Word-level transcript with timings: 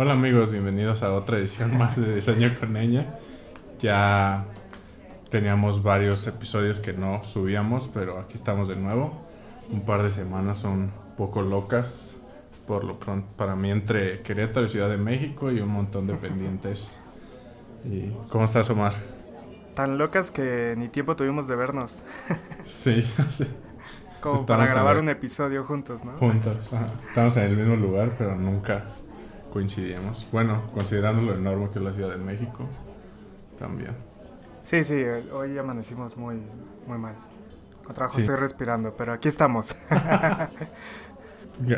Hola 0.00 0.12
amigos, 0.12 0.52
bienvenidos 0.52 1.02
a 1.02 1.12
otra 1.12 1.38
edición 1.38 1.76
más 1.76 1.96
de 1.96 2.14
Diseño 2.14 2.56
con 2.60 2.76
Ella. 2.76 3.18
Ya 3.80 4.44
teníamos 5.28 5.82
varios 5.82 6.24
episodios 6.28 6.78
que 6.78 6.92
no 6.92 7.24
subíamos, 7.24 7.90
pero 7.92 8.20
aquí 8.20 8.34
estamos 8.34 8.68
de 8.68 8.76
nuevo. 8.76 9.20
Un 9.72 9.84
par 9.84 10.04
de 10.04 10.10
semanas 10.10 10.58
son 10.58 10.72
un 10.72 10.92
poco 11.16 11.42
locas, 11.42 12.14
por 12.68 12.84
lo 12.84 13.00
pronto, 13.00 13.26
para 13.36 13.56
mí 13.56 13.72
entre 13.72 14.20
Querétaro 14.22 14.66
y 14.66 14.68
Ciudad 14.68 14.88
de 14.88 14.98
México 14.98 15.50
y 15.50 15.58
un 15.58 15.72
montón 15.72 16.06
de 16.06 16.14
pendientes. 16.14 17.02
¿Y 17.84 18.12
¿Cómo 18.30 18.44
estás, 18.44 18.70
Omar? 18.70 18.92
Tan 19.74 19.98
locas 19.98 20.30
que 20.30 20.76
ni 20.78 20.86
tiempo 20.86 21.16
tuvimos 21.16 21.48
de 21.48 21.56
vernos. 21.56 22.04
sí, 22.66 23.02
sí. 23.30 23.48
Como 24.20 24.46
para 24.46 24.64
grabar 24.68 24.98
un 24.98 25.08
episodio 25.08 25.64
juntos, 25.64 26.04
¿no? 26.04 26.12
Juntos, 26.18 26.72
estamos 27.08 27.36
en 27.36 27.42
el 27.42 27.56
mismo 27.56 27.74
lugar, 27.74 28.12
pero 28.16 28.36
nunca 28.36 28.84
coincidimos. 29.50 30.26
Bueno, 30.32 30.62
considerando 30.72 31.22
lo 31.22 31.34
enorme 31.34 31.70
que 31.70 31.78
es 31.78 31.84
la 31.84 31.92
Ciudad 31.92 32.10
de 32.10 32.18
México, 32.18 32.66
también. 33.58 33.92
Sí, 34.62 34.84
sí, 34.84 35.02
hoy 35.32 35.56
amanecimos 35.56 36.16
muy, 36.16 36.42
muy 36.86 36.98
mal. 36.98 37.14
Con 37.84 37.94
trabajo 37.94 38.18
estoy 38.18 38.36
respirando, 38.36 38.94
pero 38.96 39.14
aquí 39.14 39.28
estamos. 39.28 39.76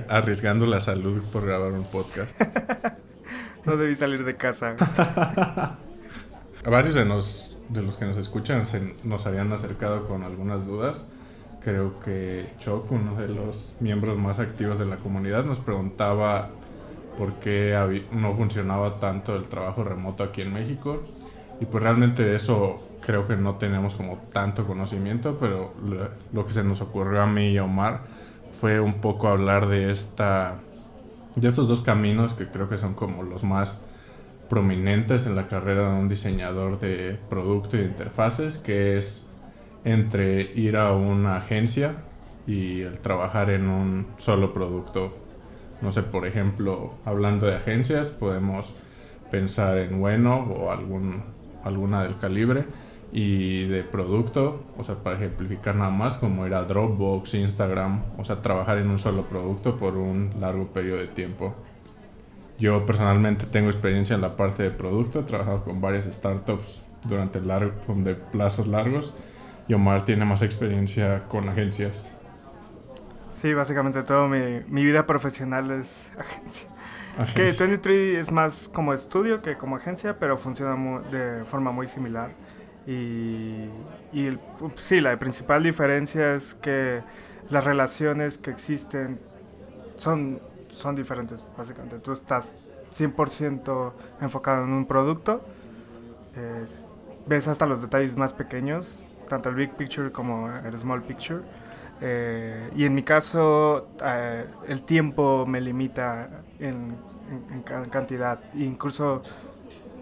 Arriesgando 0.08 0.66
la 0.66 0.80
salud 0.80 1.22
por 1.32 1.46
grabar 1.46 1.72
un 1.72 1.84
podcast. 1.84 2.38
no 3.64 3.76
debí 3.76 3.94
salir 3.94 4.24
de 4.24 4.36
casa. 4.36 4.74
A 4.76 5.78
varios 6.70 6.96
de, 6.96 7.04
nos, 7.04 7.56
de 7.68 7.82
los 7.82 7.96
que 7.96 8.04
nos 8.04 8.18
escuchan 8.18 8.66
se 8.66 8.94
nos 9.04 9.26
habían 9.26 9.52
acercado 9.52 10.08
con 10.08 10.24
algunas 10.24 10.66
dudas. 10.66 11.08
Creo 11.62 12.00
que 12.00 12.54
Choc, 12.58 12.90
uno 12.90 13.16
de 13.16 13.28
los 13.28 13.76
miembros 13.80 14.18
más 14.18 14.40
activos 14.40 14.78
de 14.78 14.86
la 14.86 14.96
comunidad, 14.96 15.44
nos 15.44 15.58
preguntaba 15.58 16.50
por 17.18 17.34
qué 17.34 18.02
no 18.12 18.34
funcionaba 18.34 18.96
tanto 18.96 19.36
el 19.36 19.44
trabajo 19.44 19.84
remoto 19.84 20.24
aquí 20.24 20.42
en 20.42 20.52
México. 20.52 21.02
Y 21.60 21.66
pues 21.66 21.82
realmente 21.82 22.24
de 22.24 22.36
eso 22.36 22.80
creo 23.00 23.26
que 23.26 23.36
no 23.36 23.56
tenemos 23.56 23.94
como 23.94 24.18
tanto 24.32 24.66
conocimiento, 24.66 25.36
pero 25.38 25.74
lo, 26.32 26.46
que 26.46 26.52
se 26.52 26.64
nos 26.64 26.80
ocurrió 26.80 27.22
a 27.22 27.26
mí 27.26 27.50
y 27.50 27.58
a 27.58 27.64
Omar 27.64 28.02
fue 28.60 28.80
un 28.80 28.94
poco 28.94 29.28
hablar 29.28 29.68
de 29.68 29.90
esta 29.90 30.56
de 31.36 31.48
estos 31.48 31.68
dos 31.68 31.82
caminos 31.82 32.34
que 32.34 32.48
creo 32.48 32.68
que 32.68 32.76
son 32.76 32.94
como 32.94 33.22
los 33.22 33.44
más 33.44 33.80
prominentes 34.48 35.26
en 35.26 35.36
la 35.36 35.46
carrera 35.46 35.92
de 35.92 36.00
un 36.00 36.08
diseñador 36.08 36.80
de 36.80 37.18
producto 37.28 37.76
y 37.76 37.82
interfaces, 37.82 38.58
que 38.58 38.98
es 38.98 39.26
entre 39.84 40.42
ir 40.54 40.76
a 40.76 40.92
una 40.92 41.36
agencia 41.36 41.94
y 42.46 42.80
el 42.82 42.98
trabajar 42.98 43.50
en 43.50 43.68
un 43.68 44.06
solo 44.18 44.52
producto 44.52 45.16
no 45.82 45.92
sé, 45.92 46.02
por 46.02 46.26
ejemplo, 46.26 46.94
hablando 47.04 47.46
de 47.46 47.56
agencias, 47.56 48.08
podemos 48.08 48.72
pensar 49.30 49.78
en 49.78 50.00
Bueno 50.00 50.36
o 50.36 50.70
algún, 50.70 51.22
alguna 51.64 52.02
del 52.02 52.18
calibre 52.18 52.64
y 53.12 53.66
de 53.66 53.82
producto, 53.82 54.62
o 54.78 54.84
sea, 54.84 54.96
para 54.96 55.16
ejemplificar 55.16 55.74
nada 55.74 55.90
más, 55.90 56.14
como 56.18 56.46
era 56.46 56.62
Dropbox, 56.62 57.34
Instagram, 57.34 58.02
o 58.18 58.24
sea, 58.24 58.42
trabajar 58.42 58.78
en 58.78 58.88
un 58.88 58.98
solo 58.98 59.22
producto 59.22 59.76
por 59.76 59.96
un 59.96 60.30
largo 60.40 60.66
periodo 60.68 60.98
de 60.98 61.08
tiempo. 61.08 61.54
Yo 62.58 62.84
personalmente 62.86 63.46
tengo 63.46 63.68
experiencia 63.68 64.14
en 64.14 64.20
la 64.20 64.36
parte 64.36 64.62
de 64.62 64.70
producto, 64.70 65.20
he 65.20 65.22
trabajado 65.22 65.64
con 65.64 65.80
varias 65.80 66.04
startups 66.04 66.82
durante 67.04 67.40
largo, 67.40 67.72
plazos 68.30 68.66
largos 68.66 69.14
y 69.66 69.74
Omar 69.74 70.04
tiene 70.04 70.24
más 70.24 70.42
experiencia 70.42 71.24
con 71.28 71.48
agencias. 71.48 72.12
Sí, 73.40 73.54
básicamente 73.54 74.02
todo 74.02 74.28
mi, 74.28 74.60
mi 74.68 74.84
vida 74.84 75.06
profesional 75.06 75.70
es 75.70 76.12
agencia. 76.18 76.68
Que 77.34 77.44
23 77.44 78.18
es 78.18 78.30
más 78.30 78.68
como 78.68 78.92
estudio 78.92 79.40
que 79.40 79.56
como 79.56 79.76
agencia, 79.76 80.18
pero 80.18 80.36
funciona 80.36 81.00
de 81.10 81.42
forma 81.46 81.72
muy 81.72 81.86
similar. 81.86 82.32
Y, 82.86 83.70
y 84.12 84.38
sí, 84.74 85.00
la 85.00 85.18
principal 85.18 85.62
diferencia 85.62 86.34
es 86.34 86.54
que 86.54 87.00
las 87.48 87.64
relaciones 87.64 88.36
que 88.36 88.50
existen 88.50 89.18
son, 89.96 90.38
son 90.68 90.94
diferentes, 90.94 91.42
básicamente. 91.56 91.98
Tú 91.98 92.12
estás 92.12 92.54
100% 92.92 93.92
enfocado 94.20 94.64
en 94.64 94.72
un 94.74 94.84
producto, 94.84 95.42
ves 97.26 97.48
hasta 97.48 97.64
los 97.64 97.80
detalles 97.80 98.18
más 98.18 98.34
pequeños, 98.34 99.02
tanto 99.30 99.48
el 99.48 99.54
big 99.54 99.70
picture 99.76 100.12
como 100.12 100.54
el 100.54 100.76
small 100.76 101.00
picture 101.00 101.40
eh, 102.00 102.70
y 102.76 102.84
en 102.84 102.94
mi 102.94 103.02
caso, 103.02 103.90
eh, 104.02 104.46
el 104.68 104.82
tiempo 104.82 105.44
me 105.46 105.60
limita 105.60 106.42
en, 106.58 106.96
cantidad. 107.90 108.40
Incluso, 108.54 109.22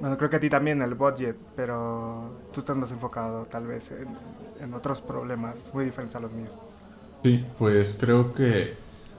bueno, 0.00 0.16
creo 0.16 0.30
que 0.30 0.36
a 0.36 0.40
ti 0.40 0.48
también 0.48 0.80
el 0.80 0.94
budget, 0.94 1.36
pero 1.56 2.30
tú 2.52 2.60
estás 2.60 2.76
más 2.76 2.90
enfocado 2.92 3.44
tal 3.46 3.66
vez 3.66 3.92
en, 4.60 4.74
otros 4.74 5.00
problemas 5.00 5.66
muy 5.72 5.84
diferentes 5.84 6.16
a 6.16 6.20
los 6.20 6.32
míos. 6.32 6.62
Sí, 7.22 7.44
pues 7.58 7.96
creo 7.98 8.32
que 8.32 8.74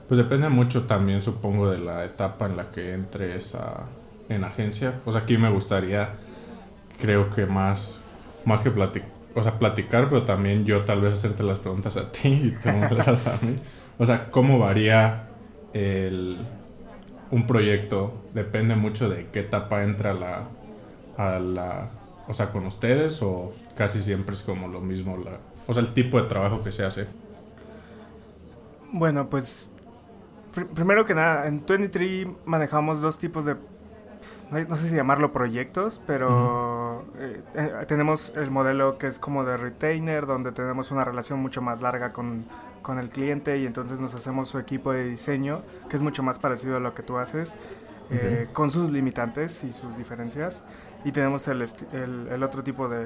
pues 0.07 0.17
depende 0.17 0.49
mucho 0.49 0.85
también, 0.85 1.21
supongo, 1.21 1.69
de 1.69 1.77
la 1.77 2.03
etapa 2.03 2.47
en 2.47 2.57
la 2.57 2.71
que 2.71 2.93
entres 2.93 3.55
a, 3.55 3.85
en 4.27 4.43
agencia. 4.43 4.99
Pues 5.03 5.15
aquí 5.15 5.37
me 5.37 5.51
gustaría, 5.51 6.15
creo 6.99 7.29
que 7.33 7.45
más, 7.45 8.03
más 8.45 8.61
que 8.61 8.71
platicar 8.71 9.18
o 9.35 9.43
sea, 9.43 9.59
platicar, 9.59 10.09
pero 10.09 10.23
también 10.23 10.65
yo 10.65 10.83
tal 10.85 11.01
vez 11.01 11.13
hacerte 11.13 11.43
las 11.43 11.59
preguntas 11.59 11.97
a 11.97 12.11
ti 12.11 12.29
y 12.29 12.51
tú 12.87 12.95
las 12.95 13.27
a 13.27 13.37
mí. 13.41 13.59
O 13.97 14.05
sea, 14.05 14.29
¿cómo 14.29 14.59
varía 14.59 15.27
el, 15.73 16.37
un 17.31 17.47
proyecto? 17.47 18.13
Depende 18.33 18.75
mucho 18.75 19.09
de 19.09 19.27
qué 19.31 19.41
etapa 19.41 19.83
entra 19.83 20.13
la, 20.13 20.43
a 21.17 21.39
la, 21.39 21.89
o 22.27 22.33
sea, 22.33 22.51
con 22.51 22.65
ustedes 22.65 23.21
o 23.21 23.53
casi 23.75 24.01
siempre 24.03 24.35
es 24.35 24.41
como 24.41 24.67
lo 24.67 24.81
mismo, 24.81 25.17
la, 25.17 25.37
o 25.67 25.73
sea, 25.73 25.83
el 25.83 25.93
tipo 25.93 26.21
de 26.21 26.27
trabajo 26.27 26.63
que 26.63 26.71
se 26.71 26.85
hace. 26.85 27.07
Bueno, 28.91 29.29
pues 29.29 29.71
primero 30.73 31.05
que 31.05 31.13
nada, 31.13 31.47
en 31.47 31.63
23 31.65 32.27
manejamos 32.45 33.01
dos 33.01 33.19
tipos 33.19 33.45
de 33.45 33.55
no 34.51 34.75
sé 34.75 34.87
si 34.87 34.95
llamarlo 34.95 35.31
proyectos, 35.31 36.01
pero 36.07 37.05
eh, 37.17 37.41
eh, 37.53 37.85
tenemos 37.87 38.33
el 38.35 38.49
modelo 38.49 38.97
que 38.97 39.07
es 39.07 39.19
como 39.19 39.43
de 39.43 39.57
retainer, 39.57 40.25
donde 40.25 40.51
tenemos 40.51 40.91
una 40.91 41.03
relación 41.05 41.39
mucho 41.39 41.61
más 41.61 41.81
larga 41.81 42.13
con, 42.13 42.45
con, 42.81 42.97
el 42.97 43.09
cliente 43.11 43.57
y 43.59 43.65
entonces 43.65 43.99
nos 43.99 44.15
hacemos 44.15 44.47
su 44.47 44.57
equipo 44.57 44.91
de 44.91 45.05
diseño, 45.05 45.61
que 45.89 45.95
es 45.95 46.01
mucho 46.01 46.23
más 46.23 46.39
parecido 46.39 46.77
a 46.77 46.79
lo 46.79 46.95
que 46.95 47.03
tú 47.03 47.17
haces, 47.17 47.57
eh, 48.09 48.47
con 48.51 48.71
sus 48.71 48.89
limitantes 48.89 49.63
y 49.63 49.71
sus 49.71 49.97
diferencias. 49.97 50.63
Y 51.05 51.11
tenemos 51.11 51.47
el, 51.47 51.63
el, 51.93 52.43
otro 52.43 52.63
tipo 52.63 52.89
de, 52.89 53.05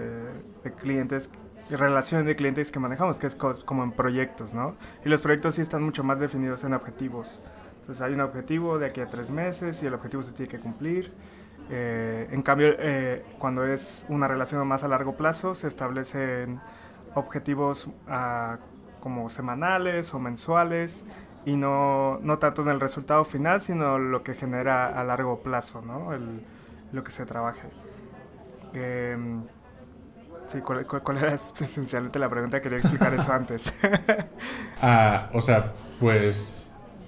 de 0.63 0.71
clientes 0.71 1.29
relación 1.69 2.25
de 2.25 2.35
clientes 2.35 2.71
que 2.71 2.79
manejamos, 2.79 3.19
que 3.19 3.27
es 3.27 3.35
como 3.35 3.83
en 3.83 3.91
proyectos, 3.91 4.53
¿no? 4.53 4.75
Y 5.05 5.09
los 5.09 5.21
proyectos 5.21 5.55
sí 5.55 5.61
están 5.61 5.81
mucho 5.83 6.03
más 6.03 6.19
definidos 6.19 6.63
en 6.63 6.73
objetivos. 6.73 7.39
Entonces 7.83 8.01
hay 8.01 8.13
un 8.13 8.21
objetivo 8.21 8.79
de 8.79 8.85
aquí 8.85 9.01
a 9.01 9.09
tres 9.09 9.29
meses 9.29 9.83
y 9.83 9.87
el 9.87 9.93
objetivo 9.93 10.23
se 10.23 10.31
tiene 10.31 10.49
que 10.49 10.57
cumplir. 10.57 11.11
Eh, 11.69 12.29
en 12.31 12.41
cambio, 12.41 12.69
eh, 12.79 13.25
cuando 13.37 13.65
es 13.65 14.05
una 14.07 14.25
relación 14.29 14.65
más 14.65 14.85
a 14.85 14.87
largo 14.87 15.17
plazo, 15.17 15.53
se 15.53 15.67
establecen 15.67 16.61
objetivos 17.13 17.89
ah, 18.07 18.57
como 19.01 19.29
semanales 19.29 20.13
o 20.13 20.19
mensuales 20.19 21.05
y 21.45 21.57
no, 21.57 22.19
no, 22.21 22.39
tanto 22.39 22.61
en 22.61 22.69
el 22.69 22.79
resultado 22.79 23.25
final, 23.25 23.59
sino 23.59 23.99
lo 23.99 24.23
que 24.23 24.33
genera 24.33 24.97
a 24.97 25.03
largo 25.03 25.43
plazo, 25.43 25.81
¿no? 25.81 26.13
El, 26.13 26.41
lo 26.93 27.03
que 27.03 27.11
se 27.11 27.25
trabaje. 27.25 27.67
Em, 28.73 29.43
sí, 30.45 30.61
¿cuál, 30.61 30.87
¿cuál, 30.87 31.17
era 31.17 31.33
esencialmente 31.59 32.17
la 32.17 32.29
pregunta? 32.29 32.61
Quería 32.61 32.77
explicar 32.77 33.13
eso 33.13 33.33
antes. 33.33 33.73
ah, 34.81 35.29
o 35.33 35.41
sea, 35.41 35.73
pues 35.99 36.62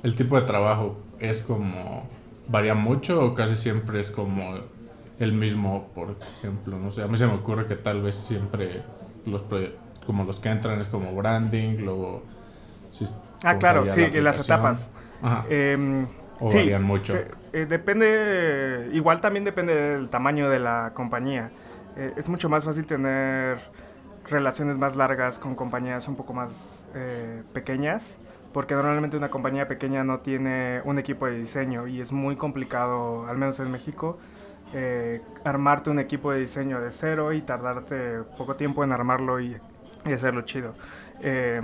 el 0.05 0.15
tipo 0.15 0.39
de 0.39 0.45
trabajo 0.45 0.97
es 1.19 1.41
como 1.41 2.07
varía 2.47 2.75
mucho 2.75 3.25
o 3.25 3.33
casi 3.33 3.55
siempre 3.55 3.99
es 3.99 4.11
como 4.11 4.59
el 5.17 5.33
mismo, 5.33 5.89
por 5.95 6.15
ejemplo, 6.37 6.77
no 6.77 6.91
sé, 6.91 7.01
a 7.01 7.07
mí 7.07 7.17
se 7.17 7.25
me 7.25 7.33
ocurre 7.33 7.65
que 7.65 7.75
tal 7.75 8.03
vez 8.03 8.13
siempre 8.13 8.83
los 9.25 9.41
como 10.05 10.23
los 10.23 10.39
que 10.39 10.49
entran 10.49 10.79
es 10.79 10.89
como 10.89 11.11
branding, 11.15 11.77
luego 11.79 12.21
Ah, 13.43 13.57
claro, 13.57 13.85
sí, 13.87 14.07
las 14.11 14.39
etapas. 14.39 14.91
Em, 15.49 16.05
o 16.39 16.53
varían 16.53 16.83
mucho. 16.83 17.15
Eh, 17.51 17.65
depende, 17.65 18.91
igual 18.93 19.19
también 19.21 19.43
depende 19.43 19.73
del 19.73 20.09
tamaño 20.11 20.49
de 20.51 20.59
la 20.59 20.91
compañía. 20.93 21.49
Eh, 21.97 22.13
es 22.15 22.29
mucho 22.29 22.47
más 22.47 22.63
fácil 22.63 22.85
tener 22.85 23.57
relaciones 24.29 24.77
más 24.77 24.95
largas 24.95 25.39
con 25.39 25.55
compañías 25.55 26.07
un 26.07 26.15
poco 26.15 26.33
más 26.33 26.87
eh, 26.93 27.41
pequeñas 27.53 28.19
porque 28.55 28.73
normalmente 28.73 29.17
una 29.17 29.27
compañía 29.27 29.67
pequeña 29.67 30.05
no 30.05 30.19
tiene 30.19 30.79
un 30.85 30.97
equipo 30.97 31.25
de 31.25 31.37
diseño 31.37 31.87
y 31.87 31.99
es 31.99 32.13
muy 32.13 32.37
complicado, 32.37 33.27
al 33.27 33.37
menos 33.37 33.59
en 33.59 33.69
México, 33.69 34.17
eh, 34.73 35.21
armarte 35.43 35.89
un 35.89 35.99
equipo 35.99 36.31
de 36.31 36.39
diseño 36.39 36.79
de 36.79 36.89
cero 36.89 37.33
y 37.33 37.41
tardarte 37.41 38.21
poco 38.37 38.55
tiempo 38.55 38.85
en 38.85 38.93
armarlo 38.93 39.41
y, 39.41 39.57
hacerlo 40.05 40.43
chido. 40.43 40.73
Eh, 41.19 41.61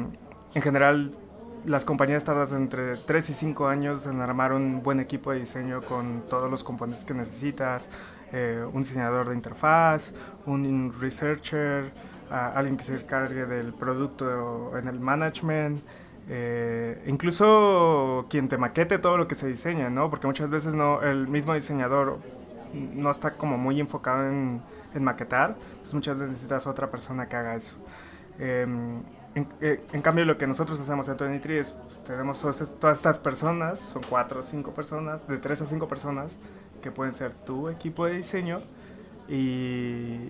en 0.53 0.61
general, 0.61 1.15
las 1.63 1.85
compañías 1.85 2.25
tardan 2.25 2.63
entre 2.63 2.97
3 2.97 3.29
y 3.29 3.33
5 3.35 3.69
años 3.69 4.05
en 4.05 4.19
armar 4.19 4.51
un 4.51 4.83
buen 4.83 4.99
equipo 4.99 5.31
de 5.31 5.39
diseño 5.39 5.81
con 5.83 6.23
todos 6.29 6.51
los 6.51 6.61
componentes 6.61 7.05
que 7.05 7.13
necesitas, 7.13 7.89
eh, 8.33 8.65
un 8.69 8.81
diseñador 8.81 9.29
de 9.29 9.35
interfaz, 9.35 10.13
un 10.45 10.93
researcher, 10.99 11.89
alguien 12.29 12.75
que 12.75 12.83
se 12.83 12.95
encargue 12.95 13.45
del 13.45 13.73
producto 13.73 14.77
en 14.77 14.89
el 14.89 14.99
management, 14.99 15.81
eh, 16.33 17.03
incluso 17.07 18.25
quien 18.29 18.47
te 18.47 18.57
maquete 18.57 18.99
todo 18.99 19.17
lo 19.17 19.27
que 19.27 19.35
se 19.35 19.49
diseña, 19.49 19.89
¿no? 19.89 20.09
Porque 20.09 20.27
muchas 20.27 20.49
veces 20.49 20.73
no, 20.73 21.01
el 21.01 21.27
mismo 21.27 21.53
diseñador 21.53 22.19
no 22.73 23.11
está 23.11 23.31
como 23.31 23.57
muy 23.57 23.81
enfocado 23.81 24.29
en, 24.29 24.61
maquetar, 24.97 25.57
entonces 25.71 25.93
muchas 25.93 26.15
veces 26.15 26.31
necesitas 26.31 26.67
otra 26.67 26.89
persona 26.89 27.27
que 27.27 27.35
haga 27.35 27.55
eso. 27.57 27.75
Em, 28.39 29.01
eh, 29.59 29.83
en, 29.91 30.01
cambio, 30.01 30.23
lo 30.23 30.37
que 30.37 30.47
nosotros 30.47 30.79
hacemos 30.79 31.09
en 31.09 31.17
23 31.17 31.67
es, 31.67 31.73
pues, 31.73 32.01
tenemos 32.05 32.39
todas, 32.79 32.97
estas 32.97 33.19
personas, 33.19 33.79
son 33.79 34.01
cuatro 34.09 34.39
o 34.39 34.43
cinco 34.43 34.73
personas, 34.73 35.27
de 35.27 35.37
tres 35.37 35.61
a 35.61 35.65
cinco 35.65 35.89
personas, 35.89 36.37
que 36.81 36.91
pueden 36.91 37.13
ser 37.13 37.33
tu 37.33 37.67
equipo 37.67 38.05
de 38.05 38.13
diseño, 38.13 38.61
y, 39.27 40.27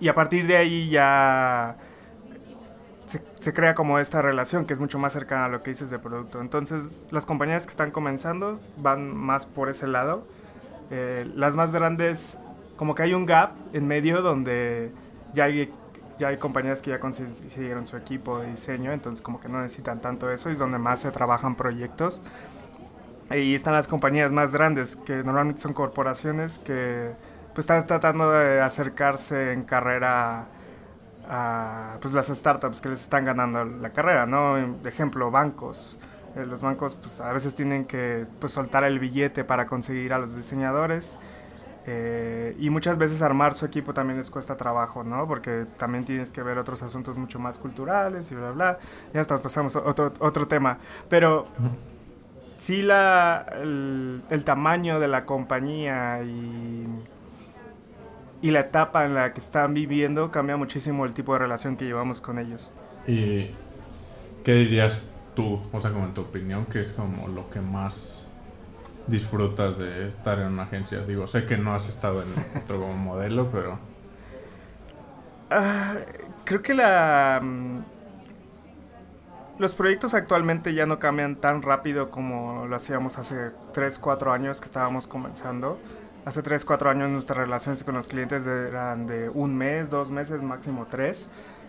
y 0.00 0.08
a 0.08 0.14
partir 0.16 0.48
de 0.48 0.56
ahí 0.56 0.88
ya 0.90 1.76
se, 3.06 3.52
crea 3.52 3.74
como 3.74 3.98
esta 3.98 4.20
relación 4.20 4.66
que 4.66 4.74
es 4.74 4.80
mucho 4.80 4.98
más 4.98 5.12
cercana 5.12 5.46
a 5.46 5.48
lo 5.48 5.62
que 5.62 5.70
dices 5.70 5.90
de 5.90 5.98
producto. 5.98 6.40
Entonces, 6.40 7.08
las 7.10 7.26
compañías 7.26 7.64
que 7.64 7.70
están 7.70 7.90
comenzando 7.90 8.60
van 8.76 9.16
más 9.16 9.46
por 9.46 9.68
ese 9.68 9.86
lado. 9.86 10.26
Eh, 10.90 11.30
las 11.34 11.56
más 11.56 11.72
grandes, 11.72 12.38
como 12.76 12.94
que 12.94 13.04
hay 13.04 13.14
un 13.14 13.26
gap 13.26 13.52
en 13.72 13.86
medio 13.86 14.22
donde 14.22 14.92
ya 15.34 15.44
hay 15.44 15.72
ya 16.18 16.28
hay 16.28 16.38
compañías 16.38 16.80
que 16.82 16.90
ya 16.90 16.98
consiguieron 16.98 17.86
su 17.86 17.96
equipo 17.96 18.38
de 18.38 18.48
diseño, 18.48 18.92
entonces 18.92 19.20
como 19.20 19.40
que 19.40 19.48
no 19.48 19.60
necesitan 19.60 20.00
tanto 20.00 20.30
eso, 20.30 20.48
y 20.48 20.52
es 20.52 20.58
donde 20.58 20.78
más 20.78 21.00
se 21.00 21.10
trabajan 21.10 21.56
proyectos. 21.56 22.22
Y 23.30 23.54
están 23.54 23.74
las 23.74 23.88
compañías 23.88 24.32
más 24.32 24.52
grandes, 24.52 24.96
que 24.96 25.22
normalmente 25.22 25.60
son 25.60 25.72
corporaciones 25.72 26.58
que 26.58 27.10
pues 27.54 27.64
están 27.64 27.86
tratando 27.86 28.30
de 28.30 28.60
acercarse 28.60 29.52
en 29.52 29.64
carrera 29.64 30.46
a 31.28 31.98
pues 32.00 32.14
las 32.14 32.28
startups 32.28 32.80
que 32.80 32.88
les 32.88 33.02
están 33.02 33.24
ganando 33.24 33.64
la 33.64 33.90
carrera, 33.90 34.26
¿no? 34.26 34.54
De 34.54 34.88
ejemplo, 34.88 35.30
bancos. 35.30 35.98
Eh, 36.36 36.44
los 36.44 36.62
bancos 36.62 36.96
pues 36.96 37.20
a 37.20 37.32
veces 37.32 37.54
tienen 37.54 37.84
que 37.84 38.26
pues 38.38 38.52
soltar 38.52 38.84
el 38.84 38.98
billete 38.98 39.44
para 39.44 39.66
conseguir 39.66 40.12
a 40.12 40.18
los 40.18 40.36
diseñadores 40.36 41.18
eh, 41.88 42.56
y 42.58 42.68
muchas 42.68 42.98
veces 42.98 43.22
armar 43.22 43.54
su 43.54 43.64
equipo 43.64 43.94
también 43.94 44.18
les 44.18 44.28
cuesta 44.28 44.56
trabajo, 44.56 45.04
¿no? 45.04 45.28
Porque 45.28 45.66
también 45.76 46.04
tienes 46.04 46.32
que 46.32 46.42
ver 46.42 46.58
otros 46.58 46.82
asuntos 46.82 47.16
mucho 47.16 47.38
más 47.38 47.58
culturales 47.58 48.30
y 48.32 48.34
bla, 48.34 48.50
bla. 48.50 48.78
Ya 49.14 49.20
hasta 49.20 49.38
pasamos 49.38 49.76
a 49.76 49.80
otro, 49.80 50.12
otro 50.18 50.48
tema. 50.48 50.78
Pero 51.08 51.46
sí 52.56 52.82
la, 52.82 53.46
el, 53.62 54.22
el, 54.30 54.44
tamaño 54.44 54.98
de 54.98 55.06
la 55.06 55.24
compañía 55.24 56.22
y, 56.24 56.88
y 58.42 58.50
la 58.50 58.60
etapa 58.60 59.04
en 59.04 59.14
la 59.14 59.32
que 59.32 59.40
están 59.40 59.74
viviendo 59.74 60.30
cambia 60.30 60.56
muchísimo 60.56 61.04
el 61.04 61.14
tipo 61.14 61.32
de 61.32 61.40
relación 61.40 61.76
que 61.76 61.84
llevamos 61.84 62.20
con 62.20 62.38
ellos. 62.38 62.70
¿Y 63.06 63.50
qué 64.44 64.54
dirías 64.54 65.08
tú, 65.34 65.60
o 65.72 65.80
sea, 65.80 65.90
como 65.90 66.06
en 66.06 66.14
tu 66.14 66.22
opinión, 66.22 66.66
que 66.66 66.80
es 66.80 66.92
como 66.92 67.28
lo 67.28 67.48
que 67.50 67.60
más 67.60 68.28
disfrutas 69.06 69.78
de 69.78 70.08
estar 70.08 70.38
en 70.38 70.48
una 70.48 70.64
agencia? 70.64 71.00
Digo, 71.00 71.26
sé 71.26 71.46
que 71.46 71.56
no 71.56 71.74
has 71.74 71.88
estado 71.88 72.22
en 72.22 72.28
otro 72.62 72.80
como 72.80 72.96
modelo, 72.96 73.50
pero... 73.50 73.78
Ah, 75.50 75.94
creo 76.44 76.62
que 76.62 76.74
la... 76.74 77.40
Mm, 77.42 77.78
los 79.58 79.74
proyectos 79.74 80.12
actualmente 80.12 80.74
ya 80.74 80.84
no 80.84 80.98
cambian 80.98 81.36
tan 81.36 81.62
rápido 81.62 82.10
como 82.10 82.66
lo 82.66 82.76
hacíamos 82.76 83.18
hace 83.18 83.52
3, 83.72 83.98
4 83.98 84.32
años 84.32 84.60
que 84.60 84.66
estábamos 84.66 85.06
comenzando. 85.06 85.78
Hace 86.26 86.42
3, 86.42 86.64
4 86.64 86.90
años 86.90 87.08
nuestras 87.08 87.38
relaciones 87.38 87.84
con 87.84 87.94
los 87.94 88.08
clientes 88.08 88.44
eran 88.48 89.06
de 89.06 89.28
un 89.28 89.56
mes, 89.56 89.90
dos 89.90 90.10
meses, 90.10 90.42
máximo 90.42 90.88
tres. 90.90 91.28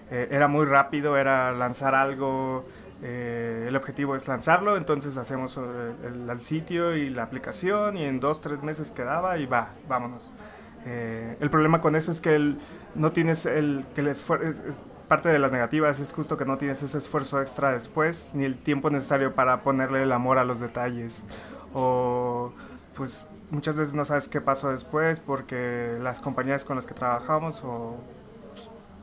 Eh, 0.09 0.29
era 0.31 0.47
muy 0.47 0.65
rápido, 0.65 1.15
era 1.15 1.51
lanzar 1.51 1.93
algo, 1.93 2.65
eh, 3.03 3.65
el 3.67 3.75
objetivo 3.75 4.15
es 4.15 4.27
lanzarlo, 4.27 4.75
entonces 4.75 5.15
hacemos 5.17 5.57
eh, 5.57 5.93
el, 6.27 6.41
sitio 6.41 6.95
y 6.95 7.11
la 7.11 7.21
aplicación 7.21 7.97
y 7.97 8.05
en 8.05 8.19
dos, 8.19 8.41
tres 8.41 8.63
meses 8.63 8.91
quedaba 8.91 9.37
y 9.37 9.45
va, 9.45 9.73
vámonos. 9.87 10.33
Eh, 10.87 11.37
el 11.39 11.51
problema 11.51 11.79
con 11.79 11.95
eso 11.95 12.09
es 12.09 12.19
que 12.19 12.55
no 12.95 13.11
tienes 13.11 13.45
el, 13.45 13.85
que 13.93 14.01
el 14.01 14.07
esfuerzo, 14.07 14.63
parte 15.07 15.29
de 15.29 15.37
las 15.37 15.51
negativas 15.51 15.99
es 15.99 16.11
justo 16.11 16.35
que 16.35 16.45
no 16.45 16.57
tienes 16.57 16.81
ese 16.81 16.97
esfuerzo 16.97 17.39
extra 17.39 17.73
después, 17.73 18.31
ni 18.33 18.43
el 18.43 18.57
tiempo 18.57 18.89
necesario 18.89 19.35
para 19.35 19.61
ponerle 19.61 20.01
el 20.01 20.11
amor 20.11 20.39
a 20.39 20.43
los 20.43 20.59
detalles. 20.59 21.23
O 21.75 22.53
pues 22.95 23.27
muchas 23.49 23.75
veces 23.75 23.93
no 23.93 24.05
sabes 24.05 24.27
qué 24.27 24.41
pasó 24.41 24.69
después 24.69 25.19
porque 25.19 25.97
las 26.01 26.19
compañías 26.19 26.65
con 26.65 26.75
las 26.75 26.87
que 26.87 26.93
trabajamos 26.93 27.63
o 27.63 27.97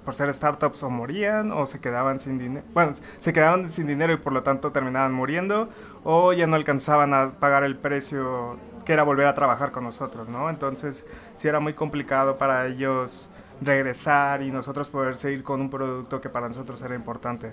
por 0.05 0.15
ser 0.15 0.33
startups 0.33 0.83
o 0.83 0.91
morían 0.91 1.51
o 1.51 1.67
se 1.67 1.81
quedaban 1.81 2.19
sin 2.19 2.39
dinero. 2.39 2.65
Bueno, 2.75 2.93
se 2.93 3.33
quedaban 3.33 3.71
sin 3.71 3.87
dinero 3.87 4.13
y 4.13 4.19
por 4.19 4.33
lo 4.33 4.43
tanto 4.43 4.71
terminaban 4.71 5.13
muriendo 5.13 5.69
o 6.05 6.33
ya 6.33 6.47
no 6.47 6.57
alcanzaban 6.57 7.15
a 7.15 7.31
pagar 7.31 7.65
el 7.65 7.77
precio 7.77 8.59
que 8.85 8.93
era 8.93 9.03
volver 9.03 9.27
a 9.27 9.35
trabajar 9.35 9.73
con 9.73 9.85
nosotros, 9.85 10.29
¿no? 10.29 10.51
Entonces 10.51 11.07
sí 11.35 11.49
era 11.49 11.59
muy 11.59 11.73
complicado 11.73 12.37
para 12.37 12.67
ellos 12.67 13.31
regresar 13.63 14.43
y 14.43 14.51
nosotros 14.51 14.91
poder 14.91 15.17
seguir 15.17 15.43
con 15.43 15.61
un 15.61 15.71
producto 15.71 16.21
que 16.21 16.29
para 16.29 16.49
nosotros 16.49 16.83
era 16.83 16.95
importante. 16.95 17.53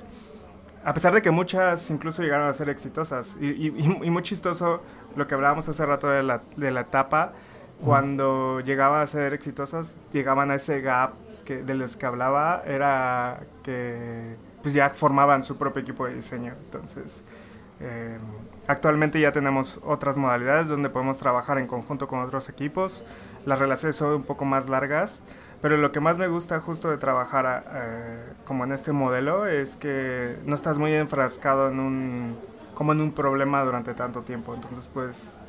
A 0.83 0.93
pesar 0.93 1.13
de 1.13 1.21
que 1.21 1.31
muchas 1.31 1.89
incluso 1.91 2.23
llegaron 2.23 2.47
a 2.47 2.53
ser 2.53 2.69
exitosas. 2.69 3.37
Y, 3.39 3.67
y, 3.67 4.09
muy 4.09 4.23
chistoso 4.23 4.81
lo 5.15 5.27
que 5.27 5.35
hablábamos 5.35 5.69
hace 5.69 5.85
rato 5.85 6.07
de 6.09 6.23
la, 6.23 6.41
de 6.55 6.71
la 6.71 6.81
etapa, 6.81 7.33
cuando 7.83 8.59
llegaban 8.61 9.01
a 9.01 9.05
ser 9.05 9.33
exitosas, 9.33 9.99
llegaban 10.11 10.51
a 10.51 10.55
ese 10.55 10.81
gap 10.81 11.13
que, 11.45 11.63
de 11.63 11.75
los 11.75 11.97
que 11.97 12.05
hablaba 12.05 12.63
era 12.65 13.39
que 13.63 14.35
pues 14.61 14.73
ya 14.73 14.91
formaban 14.91 15.41
su 15.43 15.57
propio 15.57 15.81
equipo 15.81 16.05
de 16.05 16.15
diseño. 16.15 16.53
Entonces, 16.65 17.23
eh, 17.79 18.17
actualmente 18.67 19.19
ya 19.19 19.31
tenemos 19.31 19.79
otras 19.83 20.17
modalidades 20.17 20.67
donde 20.67 20.89
podemos 20.89 21.17
trabajar 21.17 21.57
en 21.57 21.67
conjunto 21.67 22.07
con 22.07 22.19
otros 22.19 22.49
equipos. 22.49 23.03
Las 23.45 23.59
relaciones 23.59 23.95
son 23.95 24.13
un 24.13 24.23
poco 24.23 24.45
más 24.45 24.69
largas, 24.69 25.23
pero 25.61 25.77
lo 25.77 25.91
que 25.91 25.99
más 25.99 26.17
me 26.17 26.27
gusta 26.27 26.59
justo 26.59 26.89
de 26.89 26.97
trabajar 26.97 27.65
eh, 27.73 28.33
como 28.45 28.63
en 28.63 28.71
este 28.71 28.91
modelo 28.91 29.45
es 29.45 29.75
que 29.75 30.37
no 30.45 30.55
estás 30.55 30.77
muy 30.77 30.93
enfrascado 30.93 31.69
en 31.69 31.79
un 31.79 32.37
como 32.73 32.93
en 32.93 33.01
un 33.01 33.11
problema 33.11 33.63
durante 33.63 33.93
tanto 33.93 34.23
tiempo. 34.23 34.55
Entonces, 34.55 34.89
pues 34.91 35.39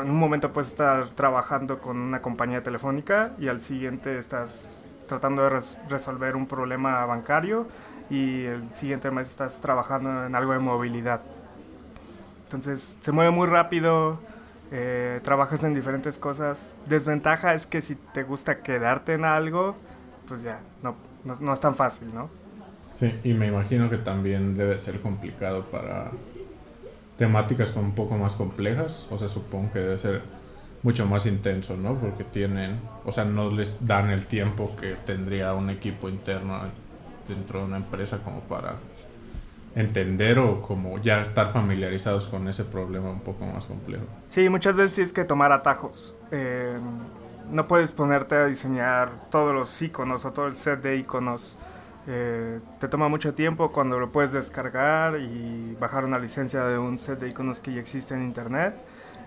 en 0.00 0.10
un 0.10 0.16
momento 0.16 0.52
puedes 0.52 0.70
estar 0.70 1.08
trabajando 1.08 1.80
con 1.80 1.96
una 1.98 2.22
compañía 2.22 2.62
telefónica 2.62 3.32
y 3.38 3.48
al 3.48 3.60
siguiente 3.60 4.18
estás 4.18 4.86
tratando 5.08 5.42
de 5.42 5.60
resolver 5.88 6.36
un 6.36 6.46
problema 6.46 7.04
bancario 7.06 7.66
y 8.10 8.44
el 8.44 8.72
siguiente 8.72 9.10
mes 9.10 9.28
estás 9.28 9.60
trabajando 9.60 10.26
en 10.26 10.34
algo 10.34 10.52
de 10.52 10.58
movilidad. 10.58 11.22
Entonces 12.44 12.96
se 13.00 13.12
mueve 13.12 13.30
muy 13.30 13.48
rápido, 13.48 14.20
eh, 14.76 15.20
trabajas 15.22 15.62
en 15.62 15.72
diferentes 15.72 16.18
cosas. 16.18 16.76
Desventaja 16.86 17.54
es 17.54 17.64
que 17.64 17.80
si 17.80 17.94
te 17.94 18.24
gusta 18.24 18.60
quedarte 18.60 19.12
en 19.12 19.24
algo, 19.24 19.76
pues 20.26 20.42
ya, 20.42 20.58
no, 20.82 20.96
no, 21.22 21.36
no 21.40 21.52
es 21.52 21.60
tan 21.60 21.76
fácil, 21.76 22.12
¿no? 22.12 22.28
Sí, 22.98 23.12
y 23.22 23.34
me 23.34 23.46
imagino 23.46 23.88
que 23.88 23.98
también 23.98 24.56
debe 24.56 24.80
ser 24.80 25.00
complicado 25.00 25.64
para 25.66 26.10
temáticas 27.16 27.76
un 27.76 27.94
poco 27.94 28.16
más 28.16 28.32
complejas, 28.32 29.06
o 29.12 29.18
sea, 29.18 29.28
supongo 29.28 29.72
que 29.72 29.78
debe 29.78 29.98
ser 30.00 30.22
mucho 30.82 31.06
más 31.06 31.24
intenso, 31.26 31.76
¿no? 31.76 31.94
Porque 31.94 32.24
tienen, 32.24 32.80
o 33.04 33.12
sea, 33.12 33.24
no 33.24 33.52
les 33.52 33.86
dan 33.86 34.10
el 34.10 34.26
tiempo 34.26 34.74
que 34.80 34.96
tendría 35.06 35.54
un 35.54 35.70
equipo 35.70 36.08
interno 36.08 36.62
dentro 37.28 37.60
de 37.60 37.66
una 37.66 37.76
empresa 37.76 38.18
como 38.24 38.40
para 38.40 38.74
entender 39.74 40.38
o 40.38 40.62
como 40.62 40.98
ya 40.98 41.20
estar 41.20 41.52
familiarizados 41.52 42.28
con 42.28 42.48
ese 42.48 42.64
problema 42.64 43.10
un 43.10 43.20
poco 43.20 43.44
más 43.44 43.64
complejo. 43.64 44.04
Sí, 44.26 44.48
muchas 44.48 44.76
veces 44.76 44.94
tienes 44.94 45.12
que 45.12 45.24
tomar 45.24 45.52
atajos. 45.52 46.14
Eh, 46.30 46.78
no 47.50 47.66
puedes 47.66 47.92
ponerte 47.92 48.36
a 48.36 48.46
diseñar 48.46 49.30
todos 49.30 49.54
los 49.54 49.82
iconos 49.82 50.24
o 50.24 50.32
todo 50.32 50.46
el 50.46 50.56
set 50.56 50.80
de 50.80 50.96
iconos. 50.96 51.58
Eh, 52.06 52.60
te 52.78 52.88
toma 52.88 53.08
mucho 53.08 53.34
tiempo 53.34 53.72
cuando 53.72 53.98
lo 53.98 54.12
puedes 54.12 54.32
descargar 54.32 55.18
y 55.18 55.76
bajar 55.80 56.04
una 56.04 56.18
licencia 56.18 56.64
de 56.64 56.78
un 56.78 56.98
set 56.98 57.18
de 57.18 57.28
iconos 57.28 57.60
que 57.60 57.72
ya 57.72 57.80
existe 57.80 58.14
en 58.14 58.22
internet 58.22 58.74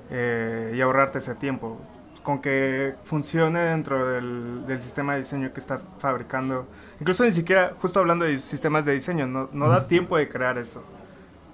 eh, 0.10 0.74
y 0.76 0.82
ahorrarte 0.82 1.18
ese 1.18 1.36
tiempo. 1.36 1.80
Con 2.28 2.42
que 2.42 2.94
funcione 3.06 3.62
dentro 3.62 4.06
del, 4.06 4.66
del, 4.68 4.82
sistema 4.82 5.14
de 5.14 5.20
diseño 5.20 5.54
que 5.54 5.62
estás 5.62 5.86
fabricando. 5.98 6.68
Incluso 7.00 7.24
ni 7.24 7.32
siquiera, 7.32 7.72
justo 7.82 8.02
hablando 8.02 8.26
de 8.26 8.38
sistemas 8.38 8.84
de 8.84 8.92
diseño, 8.92 9.28
no, 9.28 9.48
no 9.54 9.70
da 9.70 9.88
tiempo 9.88 10.18
de 10.18 10.28
crear 10.28 10.58
eso. 10.58 10.84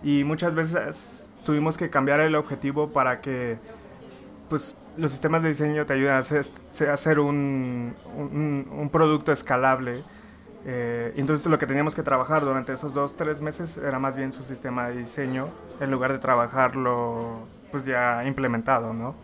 Y 0.01 0.23
muchas 0.23 0.55
veces 0.55 1.29
tuvimos 1.45 1.77
que 1.77 1.91
cambiar 1.91 2.21
el 2.21 2.33
objetivo 2.33 2.89
para 2.91 3.21
que 3.21 3.59
pues, 4.49 4.75
los 4.97 5.11
sistemas 5.11 5.43
de 5.43 5.49
diseño 5.49 5.85
te 5.85 5.93
ayuden 5.93 6.13
a 6.13 6.17
hacer, 6.17 6.43
a 6.89 6.93
hacer 6.93 7.19
un, 7.19 7.93
un, 8.17 8.67
un 8.71 8.89
producto 8.89 9.31
escalable 9.31 10.01
Eh, 10.65 11.13
entonces 11.17 11.45
lo 11.47 11.57
que 11.59 11.67
teníamos 11.67 11.93
que 11.93 12.03
trabajar 12.03 12.43
durante 12.45 12.71
esos 12.73 12.93
dos, 12.93 13.15
tres 13.15 13.41
meses 13.41 13.77
era 13.77 13.99
más 13.99 14.15
bien 14.15 14.31
su 14.31 14.43
sistema 14.43 14.87
de 14.87 14.97
diseño 14.99 15.49
en 15.81 15.91
lugar 15.91 16.13
de 16.13 16.19
trabajarlo 16.19 17.39
pues 17.71 17.83
ya 17.85 18.23
implementado, 18.25 18.93
¿no? 18.93 19.15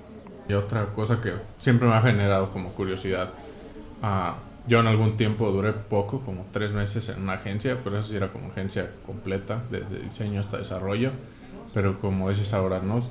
Y 0.50 0.54
otra 0.54 0.88
cosa 0.88 1.22
que 1.22 1.34
siempre 1.60 1.88
me 1.88 1.94
ha 1.94 2.02
generado 2.02 2.50
como 2.50 2.72
curiosidad, 2.72 3.30
uh, 4.02 4.34
yo 4.68 4.80
en 4.80 4.88
algún 4.88 5.16
tiempo 5.16 5.52
duré 5.52 5.74
poco, 5.74 6.22
como 6.22 6.48
tres 6.52 6.72
meses 6.72 7.08
en 7.10 7.22
una 7.22 7.34
agencia, 7.34 7.78
pero 7.84 8.00
eso 8.00 8.08
sí 8.08 8.18
era 8.18 8.30
como 8.30 8.50
agencia 8.50 8.90
completa, 9.06 9.62
desde 9.70 10.00
diseño 10.00 10.42
hasta 10.42 10.58
desarrollo, 10.58 11.12
pero 11.74 12.02
como 12.02 12.30
dices 12.30 12.54
ahora, 12.54 12.80
¿no? 12.80 13.02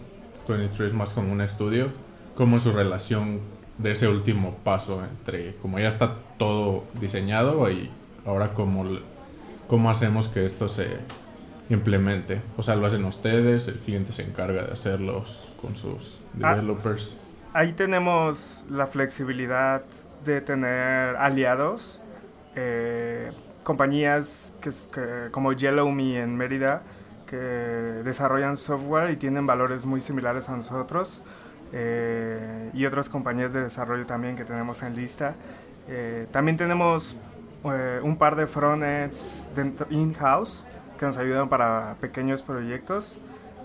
23 0.48 0.88
es 0.88 0.94
más 0.94 1.10
como 1.10 1.32
un 1.32 1.40
estudio, 1.40 1.88
¿cómo 2.34 2.56
es 2.56 2.62
su 2.64 2.72
relación 2.72 3.40
de 3.76 3.92
ese 3.92 4.08
último 4.08 4.56
paso 4.64 5.04
entre 5.04 5.54
como 5.56 5.78
ya 5.78 5.88
está 5.88 6.16
todo 6.38 6.84
diseñado 6.98 7.70
y 7.70 7.90
ahora 8.26 8.54
cómo, 8.54 8.84
cómo 9.68 9.90
hacemos 9.90 10.28
que 10.28 10.44
esto 10.44 10.68
se 10.68 10.88
implemente? 11.70 12.40
O 12.56 12.62
sea, 12.62 12.76
lo 12.76 12.86
hacen 12.86 13.04
ustedes, 13.04 13.68
el 13.68 13.76
cliente 13.76 14.12
se 14.12 14.22
encarga 14.22 14.64
de 14.64 14.72
hacerlos 14.72 15.50
con 15.60 15.76
sus 15.76 16.20
ah, 16.42 16.54
developers 16.54 17.18
ahí 17.52 17.72
tenemos 17.72 18.64
la 18.68 18.86
flexibilidad 18.86 19.82
de 20.24 20.40
tener 20.40 21.16
aliados, 21.16 22.00
eh, 22.54 23.30
compañías 23.62 24.54
que, 24.60 24.70
como 25.30 25.52
YellowMe 25.52 26.20
en 26.20 26.36
Mérida, 26.36 26.82
que 27.26 27.36
desarrollan 27.36 28.56
software 28.56 29.10
y 29.10 29.16
tienen 29.16 29.46
valores 29.46 29.86
muy 29.86 30.00
similares 30.00 30.48
a 30.48 30.56
nosotros, 30.56 31.22
eh, 31.72 32.70
y 32.72 32.86
otras 32.86 33.08
compañías 33.08 33.52
de 33.52 33.62
desarrollo 33.62 34.06
también 34.06 34.36
que 34.36 34.44
tenemos 34.44 34.82
en 34.82 34.96
lista. 34.96 35.34
Eh, 35.88 36.26
también 36.30 36.56
tenemos 36.56 37.16
un 38.02 38.16
par 38.16 38.36
de 38.36 38.46
frontends 38.46 39.44
in-house 39.90 40.64
que 40.98 41.04
nos 41.06 41.18
ayudan 41.18 41.48
para 41.48 41.96
pequeños 42.00 42.40
proyectos. 42.40 43.18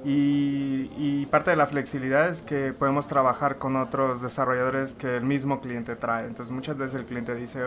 Y, 0.05 1.25
parte 1.31 1.49
de 1.49 1.57
la 1.57 1.65
flexibilidad 1.65 2.29
es 2.29 2.43
que 2.43 2.73
podemos 2.73 3.07
trabajar 3.07 3.57
con 3.57 3.75
otros 3.75 4.21
desarrolladores 4.21 4.93
que 4.93 5.17
el 5.17 5.23
mismo 5.23 5.61
cliente 5.61 5.95
trae. 5.95 6.27
Entonces 6.27 6.53
muchas 6.53 6.77
veces 6.77 6.99
el 6.99 7.05
cliente 7.05 7.33
dice, 7.33 7.61